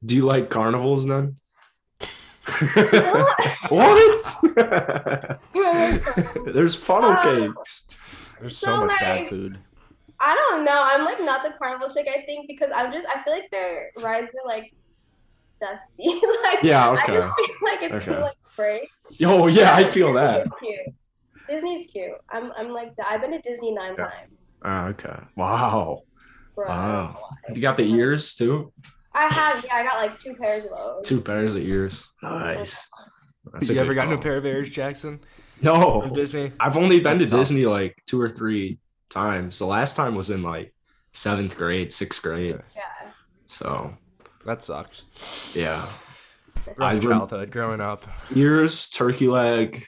[0.05, 1.37] Do you like carnivals then?
[3.69, 4.37] What?
[5.53, 6.03] what?
[6.55, 7.87] There's funnel Uh, cakes.
[8.41, 9.59] There's so, So, much bad food.
[10.21, 10.83] I don't know.
[10.83, 12.07] I'm like not the carnival chick.
[12.09, 14.73] I think because I'm just I feel like their rides are like
[15.61, 16.21] dusty.
[16.43, 17.21] like Yeah, I okay.
[17.21, 18.17] just feel like it's Okay.
[18.17, 18.89] too like break.
[19.25, 20.47] Oh yeah, I feel that.
[20.47, 20.95] Disney's cute.
[21.49, 22.13] Disney's cute.
[22.31, 24.05] I'm I'm like I've been to Disney nine Yeah.
[24.05, 24.39] times.
[24.65, 25.17] Ah, okay.
[25.37, 26.01] Wow.
[26.55, 26.69] Bro.
[26.69, 27.19] Wow.
[27.55, 28.73] You got the ears too?
[29.17, 29.75] I have yeah.
[29.77, 31.07] I got like two pairs of those.
[31.09, 32.11] Two pairs of ears.
[32.23, 32.89] Nice.
[33.53, 35.21] That's you ever good gotten a pair of ears, Jackson?
[35.63, 36.03] No.
[36.03, 36.53] From Disney?
[36.61, 37.41] I've only been That's to tough.
[37.41, 39.59] Disney like two or three times.
[39.59, 40.75] The last time was in like
[41.13, 42.61] seventh grade, sixth grade.
[42.77, 43.11] Yeah.
[43.47, 43.97] So
[44.45, 45.05] That sucks.
[45.55, 45.87] yeah.
[46.77, 48.05] Rough I rem- childhood growing up.
[48.35, 49.85] Ears, turkey leg,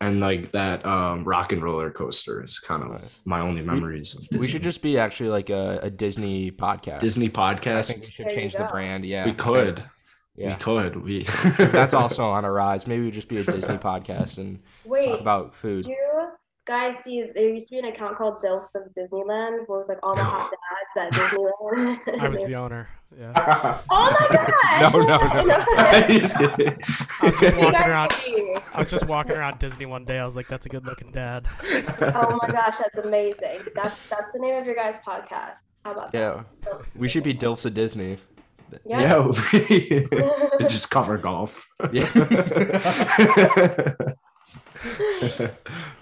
[0.00, 3.20] and like that um rock and roller coaster is kind of Nice.
[3.24, 4.38] my only memories of Disney.
[4.38, 7.00] We should just be actually like a, a Disney podcast.
[7.00, 7.78] Disney podcast.
[7.78, 9.04] I think we should There change the brand.
[9.04, 9.82] Yeah, we could.
[10.36, 10.96] Yeah, We could.
[11.04, 12.86] We 'Cause that's also on a rise.
[12.86, 15.04] Maybe we just be a Disney podcast and Wait.
[15.04, 15.84] talk about food.
[15.86, 15.96] You
[16.66, 17.24] guys see?
[17.34, 20.14] There used to be an account called Dilfs of Disneyland, where it was like all
[20.14, 20.50] the hot
[20.94, 21.98] dads at Disneyland.
[22.20, 22.88] I was the owner.
[23.18, 23.32] Yeah.
[23.90, 24.92] Oh my god!
[24.92, 25.64] No, no, no.
[25.78, 26.76] I
[27.22, 28.12] was just walking around.
[28.72, 30.18] I was just walking around Disney one day.
[30.18, 31.46] I was like, "That's a good-looking dad."
[32.00, 33.62] Oh my gosh, that's amazing.
[33.74, 35.64] That's that's the name of your guys' podcast.
[35.84, 36.82] How about Yeah, that?
[36.94, 38.18] we should be Dilfs of Disney.
[38.84, 39.32] Yeah.
[39.52, 41.66] Yeah, just cover golf.
[41.92, 42.06] Yeah.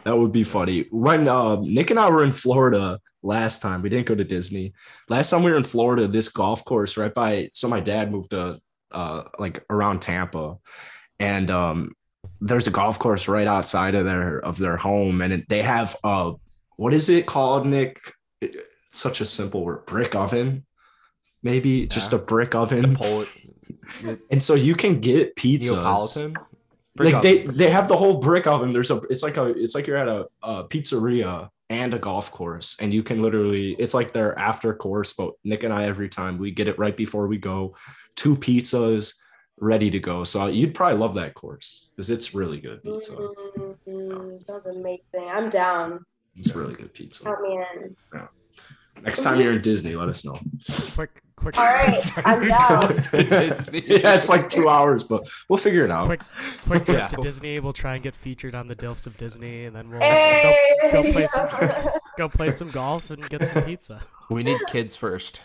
[0.05, 0.87] that would be funny.
[0.91, 4.73] When uh, Nick and I were in Florida last time, we didn't go to Disney.
[5.09, 7.51] Last time we were in Florida, this golf course right by.
[7.55, 8.59] So my dad moved to
[8.93, 10.57] uh, like around Tampa,
[11.19, 11.93] and um,
[12.41, 15.97] there's a golf course right outside of their of their home, and it, they have
[16.05, 16.33] uh,
[16.77, 17.99] what is it called, Nick?
[18.41, 18.57] It-
[18.91, 20.65] it's such a simple word, brick oven.
[21.43, 22.97] Maybe just a brick oven.
[22.97, 23.25] Pol-
[24.31, 25.71] And so you can get pizzas.
[25.73, 26.35] Neapolitan.
[26.99, 27.57] Brick Like they oven.
[27.57, 28.73] they have the whole brick oven.
[28.73, 32.31] There's a it's like a it's like you're at a, a pizzeria and a golf
[32.31, 35.13] course, and you can literally it's like their after course.
[35.15, 37.75] But Nick and I every time we get it right before we go,
[38.17, 39.15] two pizzas
[39.61, 40.25] ready to go.
[40.25, 43.13] So you'd probably love that course because it's really good pizza.
[43.89, 45.29] Mm, sounds amazing.
[45.31, 46.05] I'm down.
[46.37, 47.25] It's really good pizza.
[47.25, 47.97] Count me in.
[49.03, 50.39] Next time you're in Disney, let us know.
[50.95, 52.83] Quick, quick, All right, I'm down.
[53.73, 56.07] yeah, it's like two hours, but we'll figure it out.
[56.07, 56.21] quick,
[56.67, 57.09] quick trip Yeah.
[57.09, 57.61] to Disney.
[57.61, 60.79] We'll try and get featured on the Dilfs of Disney, and then we'll Hey!
[60.91, 61.49] go, go play some
[62.19, 64.01] go play some golf and get some pizza.
[64.31, 65.43] We need kids first.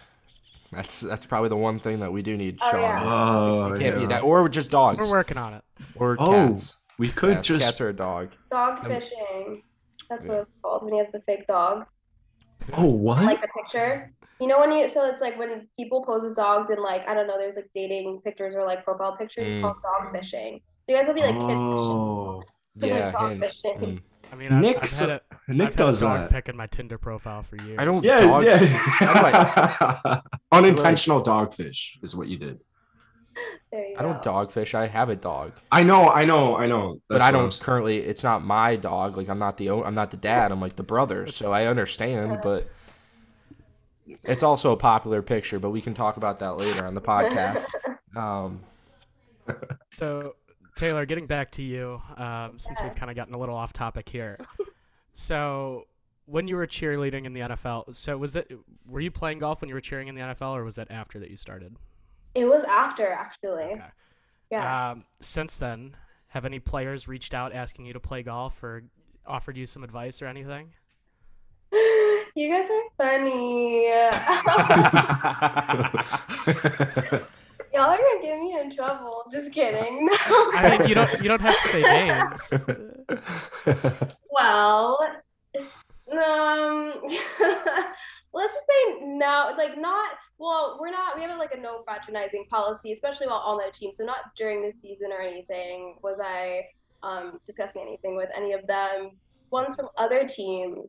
[0.72, 3.01] That's that's probably the one thing that we do need, Oh, yeah.
[3.06, 5.64] is Oh, it can't be that, or just dogs, We're working on it.
[5.95, 6.78] or Oh, cats.
[6.97, 8.32] We could Yes, just cats or a dog.
[8.51, 9.62] Dog Um, fishing.
[10.10, 10.32] That's yeah.
[10.32, 11.89] what it's called when you have the fake dogs.
[12.78, 13.24] Oh, what?
[13.24, 14.11] like the picture.
[14.39, 17.14] You know when you so it's like when people pose with dogs and like I
[17.14, 19.53] don't know, there's like dating pictures or like profile pictures Mm.
[19.53, 20.59] it's called dog fishing.
[20.86, 21.57] So you guys will be like kid fishing.
[21.57, 22.43] oh,
[22.78, 23.78] like Yeah, dog fishing.
[23.80, 24.01] Mm.
[24.32, 26.30] I mean, I've, Nick's- I've had a, Nick I've had does a dog that.
[26.32, 27.78] pic in my Tinder profile for years.
[27.80, 28.43] I don't Yeah, dog.
[28.43, 30.22] yeah.
[30.51, 32.59] Unintentional dogfish is what you did.
[33.72, 34.32] There you I don't go.
[34.32, 34.76] dogfish.
[34.76, 37.00] I have a dog, I know, I know, I know.
[37.10, 37.98] but I don't I'm currently.
[37.98, 39.18] It's not my dog.
[39.18, 40.52] Like I'm not the I'm not the dad.
[40.52, 41.26] I'm like the brother.
[41.28, 42.70] So I understand, but
[44.24, 45.58] it's also a popular picture.
[45.60, 47.68] But we can talk about that later on the podcast.
[48.16, 48.60] Um,
[49.98, 50.36] So,
[50.76, 52.86] Taylor, getting back to you, um, since Yeah.
[52.88, 54.38] we've kind of gotten a little off topic here.
[55.14, 55.88] so,
[56.28, 58.52] when you were cheerleading in the NFL, so was that
[58.88, 61.20] were you playing golf when you were cheering in the NFL, or was that after
[61.20, 61.76] that you started?
[62.36, 63.64] It was after actually.
[63.64, 63.82] Okay.
[64.52, 64.92] Yeah.
[64.92, 65.96] Um, since then,
[66.28, 68.84] have any players reached out asking you to play golf or
[69.26, 70.74] offered you some advice or anything?
[71.72, 73.86] you guys are funny.
[77.74, 79.24] Y'all are gonna get me in trouble.
[79.32, 80.08] Just kidding.
[80.12, 82.54] I mean, you don't you don't have to say names.
[84.30, 85.00] well,
[86.12, 86.94] um,
[88.34, 89.54] let's just say no.
[89.58, 90.12] Like not.
[90.38, 91.16] Well, we're not.
[91.16, 93.92] We have like a no fraternizing policy, especially while on the team.
[93.96, 96.64] So not during the season or anything was I
[97.04, 99.12] um, discussing anything with any of them.
[99.52, 100.88] Ones from other teams,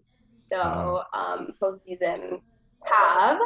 [0.50, 2.40] so um, postseason
[2.84, 3.38] have.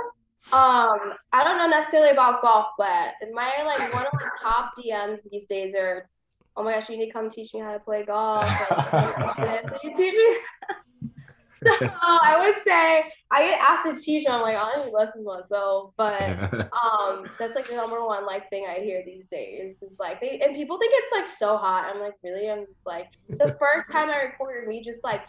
[0.53, 5.18] Um, I don't know necessarily about golf, but my like one of my top DMs
[5.30, 6.09] these days are,
[6.57, 8.49] oh my gosh, you need to come teach me how to play golf.
[8.70, 10.36] Like, "Can you teach me
[11.62, 11.70] so
[12.02, 15.26] I would say I get asked to teach, and I'm like, I don't need lessons
[15.26, 19.98] myself, but um, that's like the number one like thing I hear these days is
[19.98, 21.90] like they and people think it's like so hot.
[21.92, 22.50] I'm like, really?
[22.50, 25.22] I'm just like the first time I recorded me just like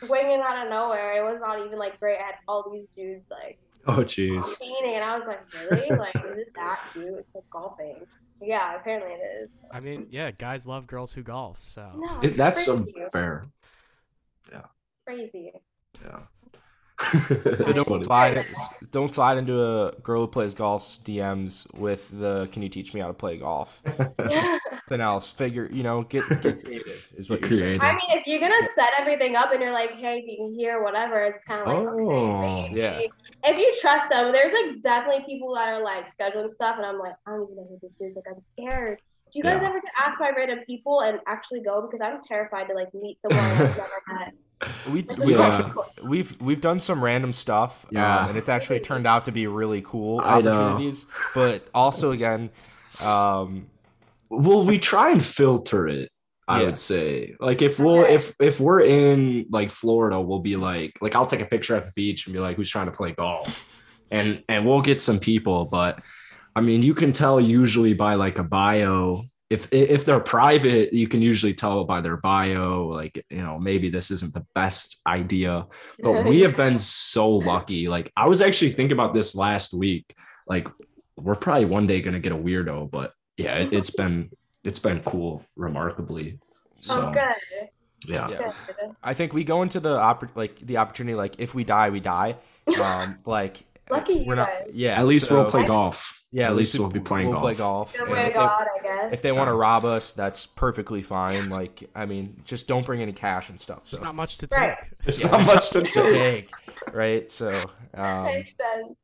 [0.00, 1.16] swinging out of nowhere.
[1.16, 2.18] It was not even like great.
[2.18, 4.60] I had all these dudes like oh, jeez.
[4.94, 5.90] and I was like, really?
[5.98, 7.14] Like, is it that cute?
[7.18, 8.06] It's like golfing.
[8.40, 9.50] Yeah, apparently it is.
[9.70, 11.60] I mean, yeah, guys love girls who golf.
[11.64, 13.08] So No, It, it's that's um, crazy.
[15.06, 15.16] Fair.
[15.16, 15.52] crazy.
[16.02, 16.20] Yeah.
[17.58, 18.04] But That's don't funny.
[18.04, 18.46] slide it,
[18.90, 23.00] don't slide into a girl who plays golf's DMs with the "Can you teach me
[23.00, 23.82] how to play golf?"
[24.88, 27.80] Then I'll figure, you know, get get creative is what Get you're saying.
[27.80, 30.82] I mean, if you're gonna set everything up and you're like, hey, you can hear
[30.82, 33.00] whatever, it's kind of like, Oh, okay, yeah.
[33.44, 36.98] If you trust them, there's like definitely people that are like scheduling stuff, and I'm
[36.98, 38.16] like, I don't even know who this is.
[38.16, 39.00] Like, I'm scared.
[39.34, 39.68] Do you guys Yeah.
[39.70, 41.82] ever get asked by random people and actually go?
[41.82, 44.34] Because I'm terrified to like meet someone I've never met.
[44.92, 45.46] We Like, we've Yeah.
[45.46, 48.20] actually we've we've done some random stuff, Yeah.
[48.20, 50.50] um, and it's actually turned out to be really cool I know.
[50.52, 51.06] opportunities.
[51.34, 52.50] But also again,
[53.02, 53.66] um,
[54.30, 56.10] Well, we try and filter it.
[56.46, 56.66] I Yeah.
[56.66, 58.14] would say, like, if we'll Okay.
[58.14, 61.84] if if we're in like Florida, we'll be like, like I'll take a picture at
[61.84, 63.68] the beach and be like, who's trying to play golf,
[64.12, 65.64] and and we'll get some people.
[65.64, 66.00] But
[66.56, 69.24] I mean, you can tell usually by like a bio.
[69.50, 73.90] If if they're private, you can usually tell by their bio, like you know, maybe
[73.90, 75.66] this isn't the best idea.
[76.00, 77.88] But we have been so lucky.
[77.88, 80.14] Like I was actually thinking about this last week.
[80.46, 80.66] Like
[81.16, 84.30] we're probably one day gonna get a weirdo, but yeah, it, it's been
[84.64, 86.38] it's been cool, remarkably.
[86.80, 87.68] So oh, good.
[88.06, 88.52] yeah, Yeah.
[89.02, 92.00] I think we go into the oppor- like the opportunity like if we die, we
[92.00, 92.36] die.
[92.80, 94.48] Um, like Lucky we're not.
[94.48, 94.70] guys.
[94.72, 96.18] Yeah, at least so- we'll play golf.
[96.36, 97.44] Yeah, at least we'll be playing we'll golf.
[97.44, 97.92] play golf.
[97.92, 99.12] Good and way if they- God, I guess.
[99.12, 101.48] if they want to rob us, that's perfectly fine.
[101.48, 103.82] Like, I mean, just don't bring any cash and stuff.
[103.84, 104.76] So there's not much to Right.
[104.80, 104.98] take.
[105.04, 106.50] There's Yeah, not much to to take,
[106.92, 107.30] right?
[107.30, 107.52] So,
[107.94, 108.96] um, Makes sense.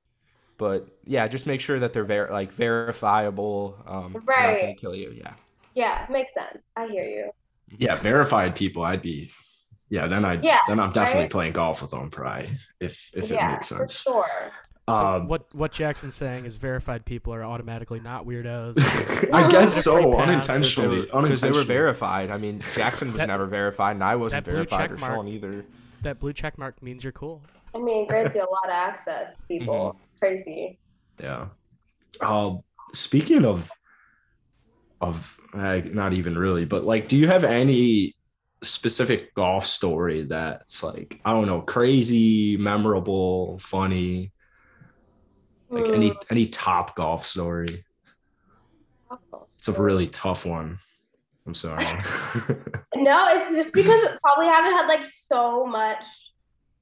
[0.59, 3.79] but yeah, just make sure that they're ver- like verifiable.
[3.87, 4.23] Um, they're
[4.53, 5.13] not gonna kill you.
[5.17, 5.35] Yeah.
[5.75, 6.65] Yeah, makes sense.
[6.75, 7.31] I hear you.
[7.79, 8.83] Yeah, verified people.
[8.83, 9.31] I'd be.
[9.89, 10.41] Yeah, then I.
[10.43, 11.31] Yeah, then I'm definitely right?
[11.31, 12.49] playing golf with them, probably
[12.81, 14.03] if if yeah, it makes for sense.
[14.03, 14.27] sure.
[14.91, 18.75] So Um, what what Jackson's saying is verified people are automatically not weirdos.
[19.33, 21.21] I guess so, unintentionally, Because they, unintentionally.
[21.23, 22.31] were, 'cause they were verified.
[22.31, 25.13] I mean, Jackson was That- never verified, and I wasn't that verified, or check mark.
[25.13, 25.65] Sean either.
[26.03, 27.43] that blue check mark means you're cool.
[27.75, 29.97] I mean, it grants you a lot of access, people.
[30.19, 30.79] Crazy.
[31.21, 31.47] Yeah.
[32.21, 32.61] Um,
[32.93, 33.71] speaking of
[35.01, 38.15] of uh, not even really, but like, do you have any
[38.63, 44.33] specific golf story that's like I don't know, crazy, memorable, funny,
[45.71, 47.85] like any any top golf story?
[49.59, 50.79] It's a really tough one.
[51.47, 51.85] I'm sorry.
[52.97, 56.05] No, it's just because probably haven't had like so much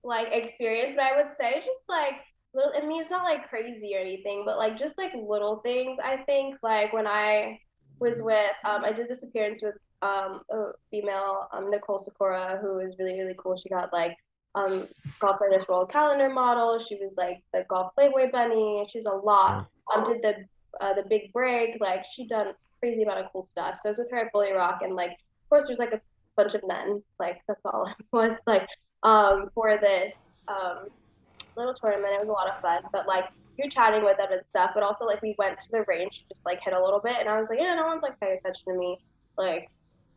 [0.02, 2.14] like experience, but I would say just like
[2.54, 2.72] little.
[2.74, 5.98] I mean, it's not like crazy or anything, but like just like little things.
[6.02, 7.60] I think like when I
[8.00, 12.78] was with, um, I did this appearance with um a female, um Nicole Sakura, who
[12.80, 13.56] is really really cool.
[13.56, 14.16] She got like
[14.54, 14.86] um,
[15.20, 16.78] Golf Digest World Calendar model.
[16.78, 18.86] She was like the Golf Playboy bunny.
[18.90, 19.66] She's a lot.
[19.94, 20.44] Um, did the
[20.80, 21.80] uh, the big break.
[21.80, 23.78] Like she done crazy amount of cool stuff.
[23.82, 26.00] So I was with her at Bulle Rock, and like of course there's like a
[26.36, 27.02] bunch of men.
[27.18, 28.66] Like that's all it was like
[29.02, 30.88] um, for this um,
[31.56, 32.14] little tournament.
[32.14, 33.26] It was a lot of fun, but like
[33.56, 34.70] you're chatting with them and stuff.
[34.74, 37.28] But also like we went to the range, just like hit a little bit, and
[37.28, 38.98] I was like, yeah, no one's like paying attention to me.
[39.36, 39.70] Like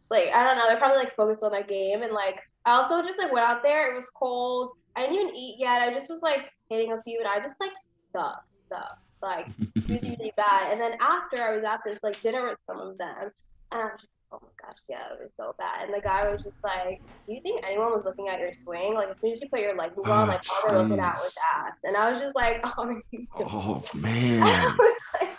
[0.10, 3.02] like I don't know, they're probably like focused on their game and like I also
[3.04, 3.92] just like went out there.
[3.92, 4.72] It was cold.
[4.96, 5.82] I didn't even eat yet.
[5.82, 7.72] I just was like hitting a few, and I just like
[8.16, 9.48] sucked, sucked, like
[9.90, 10.72] really, really bad.
[10.72, 13.32] And then after I was at this like dinner with some of them,
[13.72, 15.86] and I was just, oh my gosh, yeah, it was so bad.
[15.86, 18.94] And the guy was just like, "Do you think anyone was looking at your swing?
[18.94, 21.00] Like as soon as you put your leg move on, Oh, like all they're looking
[21.00, 23.00] at was ass." And I was just like, "Oh,
[23.40, 24.76] Oh I man.
[24.78, 25.38] was like,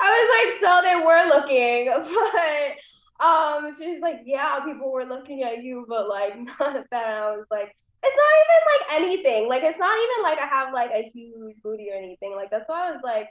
[0.00, 1.86] I was like, so they were looking,
[2.32, 2.76] but
[3.22, 7.06] um, she's like, yeah, people were looking at you, but like of that.
[7.06, 9.48] And I was like, it's not even like anything.
[9.48, 12.34] Like it's not even like I have like a huge booty or anything.
[12.34, 13.28] Like that's why I was like,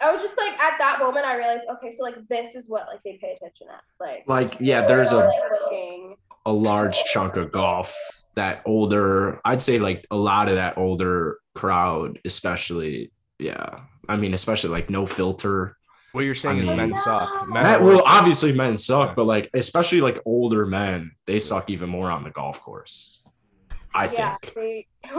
[0.00, 2.86] I was just like at that moment I realized, okay, so like this is what
[2.88, 3.82] like they pay attention at.
[4.00, 7.94] Like Like yeah, there's a like, a large chunk of golf
[8.34, 14.34] that older i'd say like a lot of that older crowd especially yeah i mean
[14.34, 15.76] especially like no filter
[16.12, 17.48] What you're saying I is mean- men suck.
[17.48, 19.14] Men That- are- well obviously men suck Yeah.
[19.14, 23.22] but like especially like older men they suck even more on the golf course
[23.94, 24.86] i Yeah, think they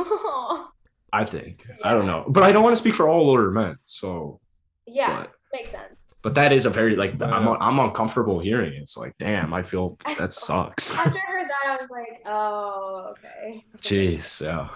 [1.13, 3.77] i think i don't know but i don't want to speak for all older men
[3.83, 4.39] so
[4.87, 5.95] yeah, but makes sense.
[6.21, 7.47] but that is a very like I I'm.
[7.47, 8.81] I'm uncomfortable hearing it.
[8.81, 13.13] it's like damn i feel that sucks After I heard that, I was like, oh,
[13.13, 13.63] okay.
[13.77, 14.69] jeez yeah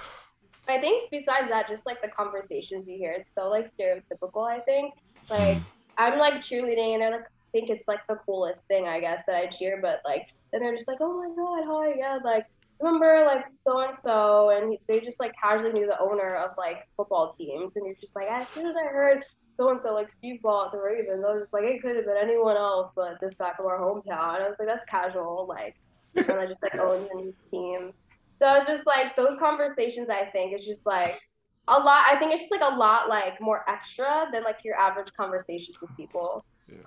[0.68, 4.50] I think besides that, just like the conversations you hear, it's so like stereotypical.
[4.52, 4.96] I think
[5.28, 5.34] hmm.
[5.34, 5.58] like
[5.98, 9.36] I'm like cheerleading, and I like, think it's like the coolest thing, I guess, that
[9.36, 9.80] I cheer.
[9.82, 12.46] But like then they're just like, oh my god, hi, yeah, like
[12.80, 16.88] remember like so and so, and they just like casually knew the owner of like
[16.98, 19.24] football teams, and you're just like, as soon as I heard
[19.58, 21.96] so and so like Steve Ball at the Ravens, I was just like, it could
[21.96, 24.36] have been anyone else, but this back of our hometown.
[24.36, 25.76] And I was like, that's casual, like,
[26.16, 27.94] and I just like owns a new team.
[28.40, 30.10] So it's just like those conversations.
[30.10, 31.22] I think is just like
[31.68, 32.06] a lot.
[32.12, 35.80] I think it's just like a lot like more extra than like your average conversations
[35.82, 36.46] with people.
[36.72, 36.78] Yeah.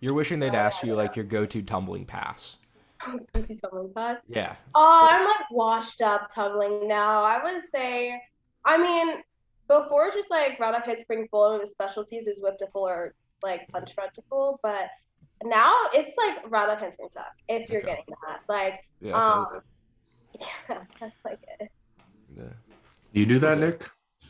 [0.00, 2.56] You're wishing they'd ask you like your go-to tumbling pass.
[3.00, 4.18] Tumbling class.
[4.28, 4.56] Yeah.
[4.74, 7.22] Oh, I'm like washed up tumbling now.
[7.22, 8.20] I would say,
[8.64, 9.22] I mean,
[9.68, 12.66] before it's just like round up hit spring full and the specialties is whip to
[12.68, 14.88] full or like punch front to full, but
[15.44, 17.90] now it's like round up hit spring tuck if you're Okay.
[17.90, 18.40] getting that.
[18.48, 19.16] Like, Yeah.
[19.16, 19.60] I feel um,
[20.68, 21.70] yeah, that's like it.
[22.36, 22.42] yeah.
[23.12, 23.88] you do that nick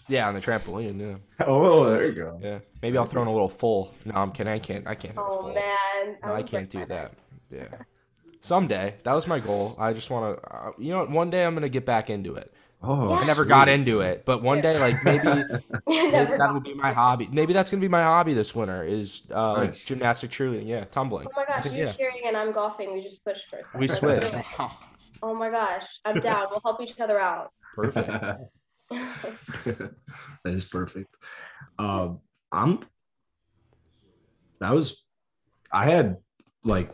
[0.09, 1.01] Yeah, on the trampoline.
[1.01, 1.17] Yeah.
[1.47, 2.59] oh there you go Yeah.
[2.83, 3.93] Maybe I'll throw in a little full.
[4.05, 4.53] No, I'm kidding.
[4.53, 4.87] I can't.
[4.87, 7.13] I can't Oh man, No, I can't do that.
[7.51, 7.69] Yeah.
[8.41, 8.95] Someday.
[9.03, 9.75] That was my goal.
[9.79, 10.49] I just want to.
[10.55, 11.11] Uh, you know, what?
[11.11, 12.53] one day I'm gonna get back into it.
[12.83, 13.49] oh I never sweet.
[13.49, 15.25] got into it, but one day, like maybe,
[15.89, 17.29] maybe that got- will be my hobby.
[17.33, 18.85] Maybe that's gonna be my hobby this winter.
[18.85, 19.85] Is uh, like Nice.
[19.87, 20.67] gymnastic cheerleading.
[20.69, 21.27] Yeah, tumbling.
[21.27, 21.93] Oh my gosh, think, you're yeah.
[21.93, 22.93] cheering and I'm golfing.
[22.93, 23.69] We just switched first.
[23.75, 24.33] We switched.
[25.23, 26.47] Oh my gosh, I'm down.
[26.51, 27.51] We'll help each other out.
[27.75, 28.09] Perfect.
[28.91, 29.95] that
[30.45, 31.17] is perfect.
[31.79, 32.21] Um,
[32.53, 32.81] I'm.
[34.61, 35.05] That was.
[35.73, 36.17] I had
[36.65, 36.91] like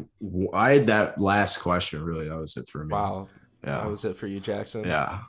[0.54, 2.02] I had that last question.
[2.02, 2.92] Really, that was it for me.
[2.92, 3.28] Wow.
[3.64, 3.78] Yeah.
[3.78, 4.84] That was it for you, Jackson.
[4.84, 5.20] Yeah.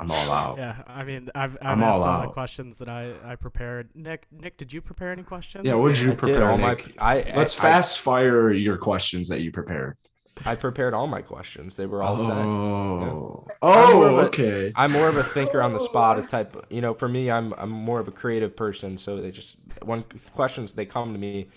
[0.00, 0.58] I'm all out.
[0.58, 2.32] Yeah, I mean, I've, I've I'm asked all all the out.
[2.32, 3.90] questions that I, I prepared.
[3.94, 5.64] Nick, Nick, did you prepare any questions?
[5.64, 5.74] Yeah.
[5.74, 6.50] What did I you did prepare?
[6.50, 6.70] all my.
[6.74, 6.94] Nick?
[6.98, 9.96] I Let's I, fast fire your questions that you prepared.
[10.44, 11.76] I, prepared all my questions.
[11.76, 12.30] They were all set.
[12.36, 13.46] Oh.
[13.62, 14.02] I'm Oh.
[14.18, 14.72] a- Okay.
[14.76, 16.56] I'm more of a thinker on the spot type.
[16.70, 18.96] You know, for me, I'm I'm more of a creative person.
[18.98, 21.48] So they just when questions they come to me,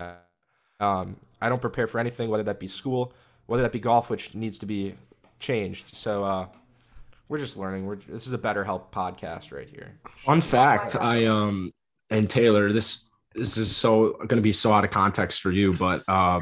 [0.00, 0.14] uh,
[0.80, 3.12] um, I don't prepare for anything, whether that be school,
[3.46, 4.94] whether that be golf, which needs to be
[5.38, 5.94] changed.
[5.94, 6.46] So uh,
[7.28, 7.86] we're just learning.
[7.86, 9.92] We're this is a better help podcast right here.
[10.16, 11.72] Fun fact, I um
[12.10, 13.04] and Taylor, this
[13.34, 16.40] this is so going to be so out of context for you, but uh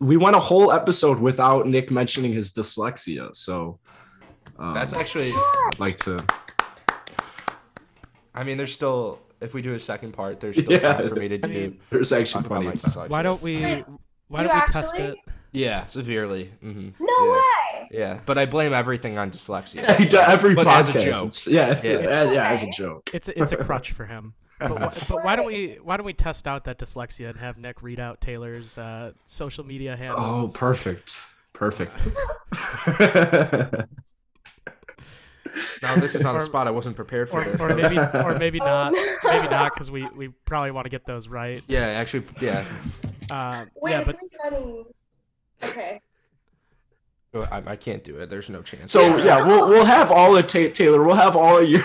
[0.00, 3.34] we went a whole episode without Nick mentioning his dyslexia.
[3.36, 3.78] So
[4.58, 5.30] um, That's actually.
[5.32, 6.18] I'd like to
[8.34, 9.20] I mean, there's still.
[9.40, 10.78] If we do a second part, there's still Yeah.
[10.80, 11.48] time for me to I do.
[11.48, 12.90] mean, there's actually talk about plenty my of time.
[12.92, 13.10] dyslexia.
[13.10, 13.60] Why don't we?
[14.28, 15.16] Why you don't we test it?
[15.52, 16.52] Yeah, severely.
[16.60, 17.32] hmm No yeah.
[17.32, 17.88] way.
[17.90, 19.82] Yeah, but I blame everything on dyslexia.
[19.82, 20.78] Yeah, he every But podcast.
[20.78, 21.06] as a joke.
[21.06, 22.08] it's- Yeah, it's- Yeah.
[22.08, 23.10] as, yeah, as a joke.
[23.12, 24.34] It's a, it's a crutch for him.
[24.60, 27.58] But, why, but why don't we why don't we test out that dyslexia and have
[27.58, 31.24] Nick read out Taylor's uh, social media handle Oh, perfect.
[31.52, 32.08] Perfect.
[35.82, 36.68] Now this is on the spot.
[36.68, 37.60] I wasn't prepared for Or, this.
[37.60, 38.92] or maybe or maybe Oh, not.
[39.24, 41.60] Maybe not because we, we probably want to get those right.
[41.66, 42.64] Yeah, actually, yeah.
[43.30, 44.84] Uh, Wait, yeah, but funny.
[45.64, 46.00] Okay.
[47.34, 48.30] Oh, I, I can't do it.
[48.30, 48.92] There's no chance.
[48.92, 51.02] So yeah, we'll we'll have all of Ta- Taylor.
[51.02, 51.82] We'll have all of your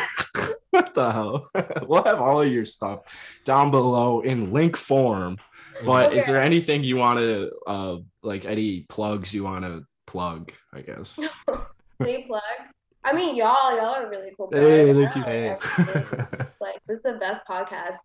[0.75, 1.49] what the hell?
[1.87, 5.37] we'll have all of your stuff down below in link form.
[5.85, 10.51] But is there anything you want to uh like any plugs you want to plug?
[10.73, 11.19] I guess.
[12.01, 12.71] Any plugs?
[13.05, 14.49] I mean, y'all, y'all are really cool.
[14.51, 15.13] Hey, guys.
[15.13, 15.23] thank you.
[15.25, 17.97] I like this is the best podcast.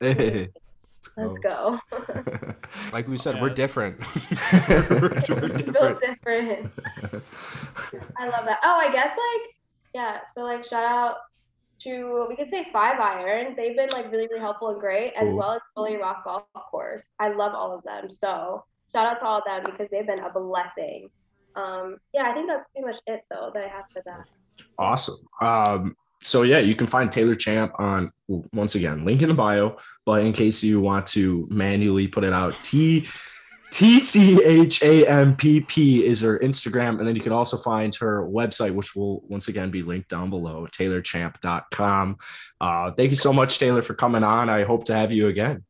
[0.00, 0.48] hey,
[1.16, 1.78] Let's go.
[2.92, 3.42] like we said, Yeah.
[3.42, 4.00] we're different.
[4.68, 4.98] we're,
[5.28, 6.00] we're different.
[6.00, 6.72] different.
[8.18, 8.60] I love that.
[8.64, 9.54] Oh, I guess like
[9.94, 10.20] yeah.
[10.34, 11.16] So like shout out
[11.84, 13.54] to we could say Five Iron.
[13.56, 17.10] They've been like really really helpful and great, as well as Bulle Rock Golf Course.
[17.18, 18.10] I love all of them.
[18.10, 18.64] So
[18.94, 21.08] shout out to all of them because they've been a blessing.
[21.56, 24.26] Um, yeah, I think that's pretty much it though that I have for that.
[24.78, 25.18] Awesome.
[25.40, 28.10] Um, so yeah, you can find Taylor Champ on
[28.52, 29.76] once again link in the bio.
[30.06, 33.06] But in case you want to manually put it out, T
[33.74, 37.56] T C H A M P P is her Instagram, and then you can also
[37.56, 42.16] find her website, which will once again be linked down below, TaylorChamp.com.
[42.60, 44.48] Uh, thank you so much, Taylor, for coming on.
[44.48, 45.64] I hope to have you again.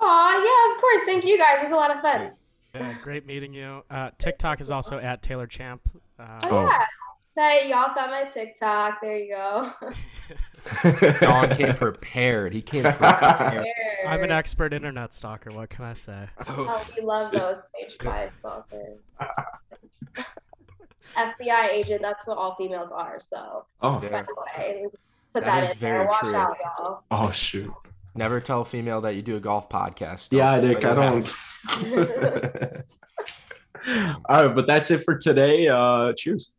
[0.00, 1.00] Aw, yeah, of course.
[1.06, 1.58] Thank you guys.
[1.60, 2.32] It was a lot of fun.
[2.74, 3.82] Yeah, great meeting you.
[3.88, 5.80] Uh, TikTok is also at Taylor Champ.
[6.18, 6.66] Uh, Oh, Oh.
[6.66, 6.86] yeah.
[7.36, 9.00] That y'all found my TikTok.
[9.00, 9.72] There you go.
[11.20, 12.52] Don came prepared.
[12.54, 13.66] He came prepared.
[14.06, 15.50] I'm an expert internet stalker.
[15.50, 16.28] What can I say?
[16.46, 18.98] Oh, we love those stage five stalkers.
[21.16, 23.18] FBI agent, that's what all females are.
[23.20, 24.22] So, oh, Yeah.
[24.22, 24.86] the way,
[25.32, 25.94] put That that, is in there.
[25.94, 26.34] very Watch true.
[26.36, 27.02] out, y'all.
[27.10, 27.72] oh shoot.
[28.16, 30.28] Never tell a female that you do a golf podcast.
[30.32, 31.34] Yeah, Don't- Nick, I don't.
[34.26, 35.66] All right, but that's it for today.
[35.68, 36.52] Uh, cheers.